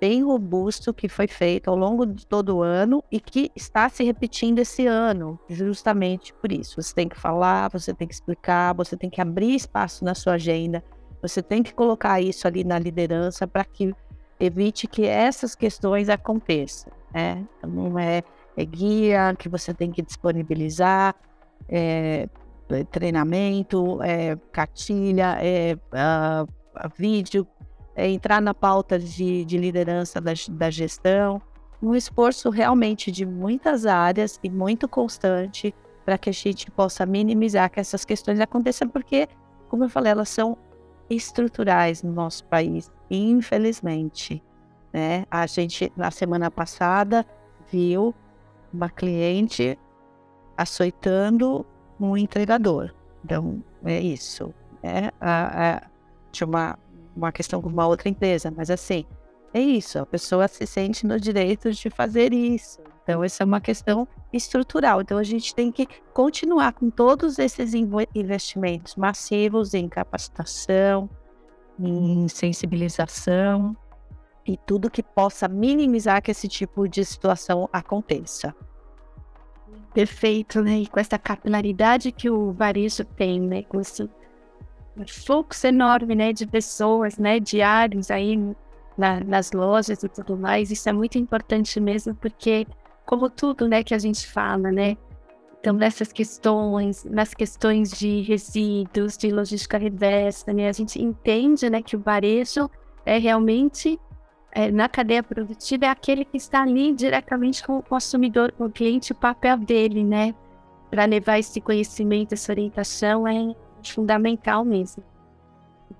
bem 0.00 0.22
robusto 0.22 0.94
que 0.94 1.08
foi 1.08 1.26
feito 1.26 1.68
ao 1.68 1.76
longo 1.76 2.06
de 2.06 2.24
todo 2.24 2.56
o 2.56 2.62
ano 2.62 3.02
e 3.10 3.18
que 3.18 3.50
está 3.54 3.88
se 3.88 4.04
repetindo 4.04 4.60
esse 4.60 4.86
ano, 4.86 5.38
justamente 5.48 6.32
por 6.34 6.52
isso. 6.52 6.80
Você 6.80 6.94
tem 6.94 7.08
que 7.08 7.18
falar, 7.18 7.68
você 7.68 7.92
tem 7.92 8.06
que 8.06 8.14
explicar, 8.14 8.74
você 8.74 8.96
tem 8.96 9.10
que 9.10 9.20
abrir 9.20 9.56
espaço 9.56 10.04
na 10.04 10.14
sua 10.14 10.34
agenda, 10.34 10.84
você 11.20 11.42
tem 11.42 11.62
que 11.62 11.74
colocar 11.74 12.20
isso 12.20 12.46
ali 12.46 12.64
na 12.64 12.78
liderança 12.78 13.46
para 13.46 13.64
que 13.64 13.94
evite 14.38 14.86
que 14.86 15.04
essas 15.06 15.54
questões 15.54 16.08
aconteçam. 16.08 16.92
Né? 17.12 17.44
Então, 17.58 17.70
não 17.70 17.98
é, 17.98 18.22
é 18.56 18.64
guia 18.64 19.34
que 19.36 19.48
você 19.48 19.74
tem 19.74 19.90
que 19.90 20.02
disponibilizar, 20.02 21.14
é, 21.68 22.28
é 22.70 22.84
treinamento, 22.84 24.00
é 24.02 24.36
cartilha, 24.52 25.38
é 25.40 25.76
vídeo 26.96 27.46
é, 27.96 28.08
entrar 28.08 28.40
na 28.40 28.54
pauta 28.54 28.98
de, 28.98 29.44
de 29.44 29.58
liderança 29.58 30.20
da, 30.20 30.32
da 30.50 30.70
gestão, 30.70 31.42
um 31.82 31.94
esforço 31.94 32.48
realmente 32.50 33.10
de 33.10 33.26
muitas 33.26 33.86
áreas 33.86 34.38
e 34.42 34.48
muito 34.48 34.88
constante 34.88 35.74
para 36.04 36.16
que 36.16 36.30
a 36.30 36.32
gente 36.32 36.70
possa 36.70 37.04
minimizar 37.04 37.70
que 37.70 37.80
essas 37.80 38.04
questões 38.04 38.40
aconteçam, 38.40 38.88
porque, 38.88 39.28
como 39.68 39.84
eu 39.84 39.88
falei, 39.88 40.12
elas 40.12 40.28
são 40.28 40.56
estruturais 41.10 42.02
no 42.02 42.12
nosso 42.12 42.44
país, 42.44 42.90
infelizmente. 43.10 44.42
Né? 44.92 45.24
A 45.30 45.46
gente, 45.46 45.92
na 45.96 46.10
semana 46.10 46.50
passada, 46.50 47.26
viu 47.70 48.14
uma 48.72 48.88
cliente 48.88 49.78
açoitando 50.56 51.64
um 52.00 52.16
entregador. 52.16 52.94
Então, 53.24 53.62
é 53.84 54.00
isso. 54.00 54.54
Né? 54.82 55.10
A, 55.20 55.76
a, 55.76 55.82
tinha 56.30 56.46
uma 56.46 56.78
uma 57.18 57.32
questão 57.32 57.60
com 57.60 57.68
uma 57.68 57.86
outra 57.86 58.08
empresa, 58.08 58.52
mas 58.56 58.70
assim, 58.70 59.04
é 59.52 59.60
isso, 59.60 59.98
a 59.98 60.06
pessoa 60.06 60.46
se 60.46 60.66
sente 60.66 61.04
no 61.06 61.18
direito 61.18 61.72
de 61.72 61.90
fazer 61.90 62.32
isso. 62.32 62.80
Então, 63.08 63.24
essa 63.24 63.42
é 63.42 63.46
uma 63.46 63.58
questão 63.58 64.06
estrutural. 64.30 65.00
Então, 65.00 65.16
a 65.16 65.22
gente 65.22 65.54
tem 65.54 65.72
que 65.72 65.88
continuar 66.12 66.74
com 66.74 66.90
todos 66.90 67.38
esses 67.38 67.72
investimentos 67.72 68.96
massivos 68.96 69.72
em 69.72 69.88
capacitação, 69.88 71.08
em 71.80 72.28
sensibilização 72.28 73.74
e 74.46 74.58
tudo 74.58 74.90
que 74.90 75.02
possa 75.02 75.48
minimizar 75.48 76.20
que 76.20 76.30
esse 76.30 76.46
tipo 76.46 76.86
de 76.86 77.02
situação 77.02 77.66
aconteça. 77.72 78.54
Perfeito, 79.94 80.60
né? 80.60 80.80
E 80.80 80.86
com 80.86 81.00
essa 81.00 81.18
capilaridade 81.18 82.12
que 82.12 82.28
o 82.28 82.52
varejo 82.52 83.06
tem, 83.06 83.40
né? 83.40 83.62
Com 83.62 83.80
esse 83.80 84.06
fluxo 85.24 85.66
enorme, 85.66 86.14
né? 86.14 86.30
De 86.30 86.46
pessoas, 86.46 87.16
né? 87.16 87.40
Diários 87.40 88.10
aí 88.10 88.36
na, 88.98 89.20
nas 89.20 89.52
lojas 89.52 90.02
e 90.02 90.08
tudo 90.10 90.36
mais. 90.36 90.70
Isso 90.70 90.90
é 90.90 90.92
muito 90.92 91.16
importante 91.16 91.80
mesmo, 91.80 92.14
porque 92.14 92.66
como 93.08 93.30
tudo, 93.30 93.66
né, 93.66 93.82
que 93.82 93.94
a 93.94 93.98
gente 93.98 94.26
fala, 94.26 94.70
né? 94.70 94.94
Então, 95.58 95.72
nessas 95.72 96.12
questões, 96.12 97.06
nas 97.06 97.32
questões 97.32 97.90
de 97.90 98.20
resíduos, 98.20 99.16
de 99.16 99.30
logística 99.30 99.78
reversa, 99.78 100.52
né, 100.52 100.68
a 100.68 100.72
gente 100.72 101.02
entende, 101.02 101.70
né, 101.70 101.80
que 101.80 101.96
o 101.96 101.98
varejo 101.98 102.70
é 103.06 103.16
realmente 103.16 103.98
é, 104.52 104.70
na 104.70 104.90
cadeia 104.90 105.22
produtiva 105.22 105.86
é 105.86 105.88
aquele 105.88 106.22
que 106.22 106.36
está 106.36 106.62
ali 106.62 106.92
diretamente 106.92 107.66
com 107.66 107.78
o 107.78 107.82
consumidor, 107.82 108.52
com 108.52 108.66
o 108.66 108.70
cliente, 108.70 109.12
o 109.12 109.14
papel 109.14 109.56
dele, 109.56 110.04
né, 110.04 110.34
para 110.90 111.06
levar 111.06 111.38
esse 111.38 111.62
conhecimento, 111.62 112.34
essa 112.34 112.52
orientação 112.52 113.26
é 113.26 113.54
fundamental 113.82 114.66
mesmo. 114.66 115.02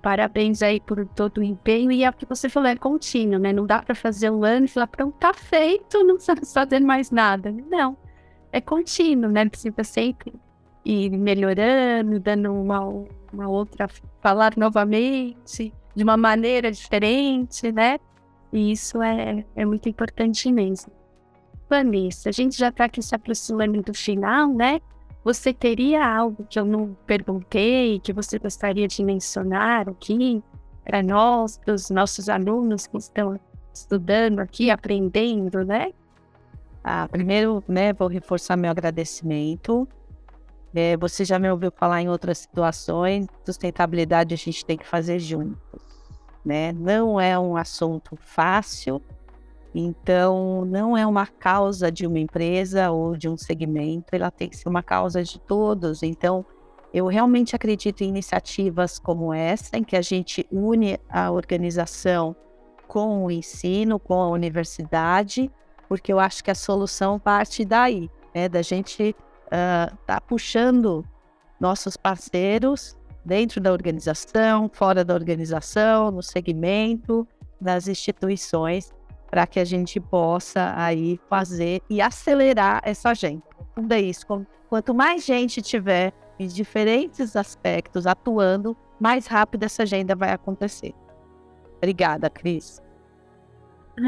Parabéns 0.01 0.61
aí 0.61 0.79
por 0.79 1.05
todo 1.07 1.39
o 1.39 1.43
empenho. 1.43 1.91
E 1.91 2.03
é 2.03 2.09
o 2.09 2.13
que 2.13 2.25
você 2.25 2.47
falou, 2.47 2.69
é 2.69 2.75
contínuo, 2.75 3.39
né? 3.39 3.51
Não 3.51 3.65
dá 3.65 3.81
para 3.81 3.95
fazer 3.95 4.29
um 4.29 4.43
ano 4.43 4.65
e 4.65 4.69
falar, 4.69 4.87
pronto, 4.87 5.15
tá 5.17 5.33
feito, 5.33 6.01
não 6.05 6.15
precisa 6.15 6.35
fazer 6.45 6.79
mais 6.79 7.11
nada. 7.11 7.53
Não. 7.69 7.97
É 8.51 8.61
contínuo, 8.61 9.31
né? 9.31 9.47
Precisa 9.47 9.83
sempre 9.83 10.33
ir 10.85 11.11
melhorando, 11.11 12.19
dando 12.19 12.53
uma, 12.53 12.79
uma 13.33 13.47
outra, 13.47 13.87
falar 14.21 14.55
novamente, 14.57 15.73
de 15.95 16.03
uma 16.03 16.17
maneira 16.17 16.71
diferente, 16.71 17.71
né? 17.71 17.99
E 18.51 18.71
isso 18.71 19.01
é, 19.01 19.45
é 19.55 19.65
muito 19.65 19.87
importante 19.87 20.51
mesmo. 20.51 20.91
Vanessa, 21.69 22.29
a 22.29 22.31
gente 22.31 22.57
já 22.57 22.69
está 22.69 22.85
aqui 22.85 23.01
se 23.01 23.13
aproximando 23.13 23.81
do 23.83 23.93
final, 23.93 24.51
né? 24.51 24.81
Você 25.23 25.53
teria 25.53 26.05
algo 26.05 26.45
que 26.49 26.57
eu 26.57 26.65
não 26.65 26.95
perguntei, 27.05 27.99
que 27.99 28.13
você 28.13 28.39
gostaria 28.39 28.87
de 28.87 29.03
mencionar 29.03 29.89
aqui 29.89 30.41
para 30.83 31.03
nós, 31.03 31.57
para 31.57 31.73
os 31.73 31.89
nossos 31.89 32.29
alunos 32.29 32.87
que 32.87 32.97
estão 32.97 33.39
estudando 33.73 34.39
aqui, 34.39 34.71
aprendendo, 34.71 35.63
né? 35.65 35.91
Ah, 36.83 37.07
primeiro, 37.09 37.63
né, 37.67 37.91
vou 37.93 38.07
reforçar 38.07 38.55
meu 38.55 38.71
agradecimento. 38.71 39.87
É, 40.73 40.95
você 40.97 41.25
já 41.25 41.37
me 41.37 41.49
ouviu 41.49 41.71
falar 41.71 42.01
em 42.01 42.09
outras 42.09 42.39
situações, 42.39 43.27
sustentabilidade 43.45 44.33
a 44.33 44.37
gente 44.37 44.65
tem 44.65 44.77
que 44.77 44.87
fazer 44.87 45.19
juntos, 45.19 45.81
né? 46.45 46.71
Não 46.71 47.19
é 47.19 47.37
um 47.37 47.57
assunto 47.57 48.15
fácil, 48.15 49.01
então, 49.73 50.65
não 50.65 50.97
é 50.97 51.05
uma 51.05 51.27
causa 51.27 51.91
de 51.91 52.07
uma 52.07 52.19
empresa 52.19 52.89
ou 52.89 53.15
de 53.15 53.29
um 53.29 53.37
segmento, 53.37 54.07
ela 54.11 54.31
tem 54.31 54.49
que 54.49 54.57
ser 54.57 54.67
uma 54.67 54.81
causa 54.81 55.23
de 55.23 55.39
todos. 55.39 56.01
Então, 56.01 56.45
eu 56.93 57.05
realmente 57.05 57.55
acredito 57.55 58.01
em 58.01 58.09
iniciativas 58.09 58.97
como 58.97 59.33
essa, 59.33 59.77
em 59.77 59.83
que 59.83 59.95
a 59.95 60.01
gente 60.01 60.45
une 60.51 60.99
a 61.07 61.31
organização 61.31 62.35
com 62.87 63.25
o 63.25 63.31
ensino, 63.31 63.99
com 63.99 64.15
a 64.15 64.27
universidade, 64.29 65.51
porque 65.87 66.11
eu 66.11 66.19
acho 66.19 66.43
que 66.43 66.49
a 66.49 66.55
solução 66.55 67.19
parte 67.19 67.63
daí, 67.63 68.09
né, 68.33 68.49
da 68.49 68.63
gente 68.63 69.15
estar 69.45 69.93
uh, 69.93 69.97
tá 70.05 70.19
puxando 70.19 71.05
nossos 71.59 71.95
parceiros 71.95 72.97
dentro 73.23 73.61
da 73.61 73.71
organização, 73.71 74.69
fora 74.73 75.05
da 75.05 75.13
organização, 75.13 76.09
no 76.09 76.23
segmento, 76.23 77.27
nas 77.61 77.87
instituições, 77.87 78.91
para 79.29 79.45
que 79.45 79.59
a 79.59 79.65
gente 79.65 79.99
possa 79.99 80.73
aí 80.75 81.19
fazer 81.29 81.81
e 81.89 82.01
acelerar 82.01 82.81
essa 82.83 83.09
agenda. 83.09 83.43
Tudo 83.75 83.91
é 83.91 84.01
isso. 84.01 84.25
Quanto 84.67 84.93
mais 84.93 85.25
gente 85.25 85.61
tiver 85.61 86.13
em 86.39 86.47
diferentes 86.47 87.35
aspectos 87.35 88.07
atuando, 88.07 88.75
mais 88.99 89.27
rápido 89.27 89.63
essa 89.63 89.83
agenda 89.83 90.15
vai 90.15 90.31
acontecer. 90.31 90.93
Obrigada, 91.77 92.29
Cris. 92.29 92.81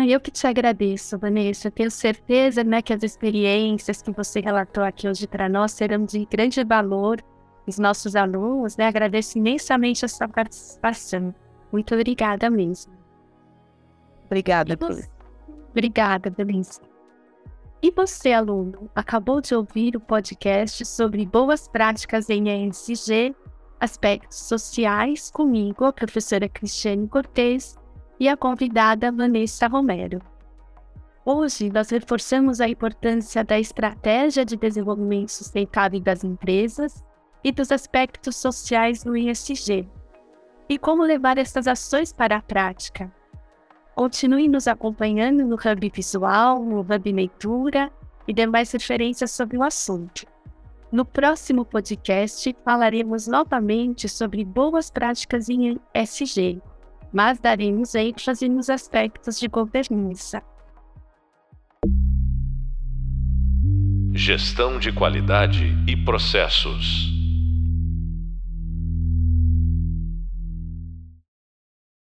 Eu 0.07 0.21
que 0.21 0.31
te 0.31 0.47
agradeço, 0.47 1.17
Vanessa. 1.17 1.67
Eu 1.67 1.71
tenho 1.71 1.91
certeza 1.91 2.63
né, 2.63 2.81
que 2.81 2.93
as 2.93 3.03
experiências 3.03 4.01
que 4.01 4.11
você 4.11 4.39
relatou 4.39 4.83
aqui 4.83 5.07
hoje 5.07 5.27
para 5.27 5.49
nós 5.49 5.73
serão 5.73 6.05
de 6.05 6.25
grande 6.25 6.63
valor 6.63 7.21
os 7.67 7.77
nossos 7.77 8.15
alunos. 8.15 8.77
Né? 8.77 8.87
Agradeço 8.87 9.37
imensamente 9.37 10.05
a 10.05 10.07
sua 10.07 10.29
participação. 10.29 11.35
Muito 11.71 11.93
obrigada 11.93 12.49
mesmo. 12.49 12.93
Obrigada, 14.25 14.77
Cruz. 14.77 15.09
Obrigada, 15.71 16.29
Denise. 16.29 16.79
E 17.81 17.89
você, 17.89 18.31
aluno, 18.31 18.89
acabou 18.93 19.41
de 19.41 19.55
ouvir 19.55 19.95
o 19.95 19.99
podcast 19.99 20.85
sobre 20.85 21.25
boas 21.25 21.67
práticas 21.67 22.29
em 22.29 22.67
ESG, 22.67 23.35
aspectos 23.79 24.37
sociais, 24.37 25.31
comigo, 25.31 25.85
a 25.85 25.93
professora 25.93 26.47
Cristiane 26.47 27.07
Cortez 27.07 27.75
e 28.19 28.29
a 28.29 28.37
convidada 28.37 29.11
Vanessa 29.11 29.65
Romero. 29.65 30.21
Hoje, 31.25 31.71
nós 31.71 31.89
reforçamos 31.89 32.61
a 32.61 32.67
importância 32.67 33.43
da 33.43 33.59
estratégia 33.59 34.45
de 34.45 34.55
desenvolvimento 34.55 35.29
sustentável 35.29 35.99
das 35.99 36.23
empresas 36.23 37.03
e 37.43 37.51
dos 37.51 37.71
aspectos 37.71 38.35
sociais 38.35 39.03
no 39.03 39.17
ESG, 39.17 39.89
e 40.69 40.77
como 40.77 41.03
levar 41.03 41.37
essas 41.39 41.67
ações 41.67 42.13
para 42.13 42.35
a 42.35 42.41
prática 42.41 43.11
Continue 43.95 44.47
nos 44.47 44.67
acompanhando 44.67 45.45
no 45.45 45.55
Hub 45.55 45.91
Visual, 45.93 46.63
no 46.63 46.79
Hub 46.79 47.11
Leitura 47.11 47.91
e 48.27 48.33
demais 48.33 48.71
referências 48.71 49.31
sobre 49.31 49.57
o 49.57 49.63
assunto. 49.63 50.25
No 50.91 51.05
próximo 51.05 51.63
podcast, 51.63 52.55
falaremos 52.65 53.27
novamente 53.27 54.09
sobre 54.09 54.43
boas 54.43 54.91
práticas 54.91 55.49
em 55.49 55.79
SG, 55.93 56.61
mas 57.13 57.39
daremos 57.39 57.95
ênfase 57.95 58.49
nos 58.49 58.69
aspectos 58.69 59.39
de 59.39 59.47
governança. 59.47 60.43
Gestão 64.13 64.77
de 64.79 64.91
qualidade 64.91 65.73
e 65.87 65.95
processos. 65.95 67.10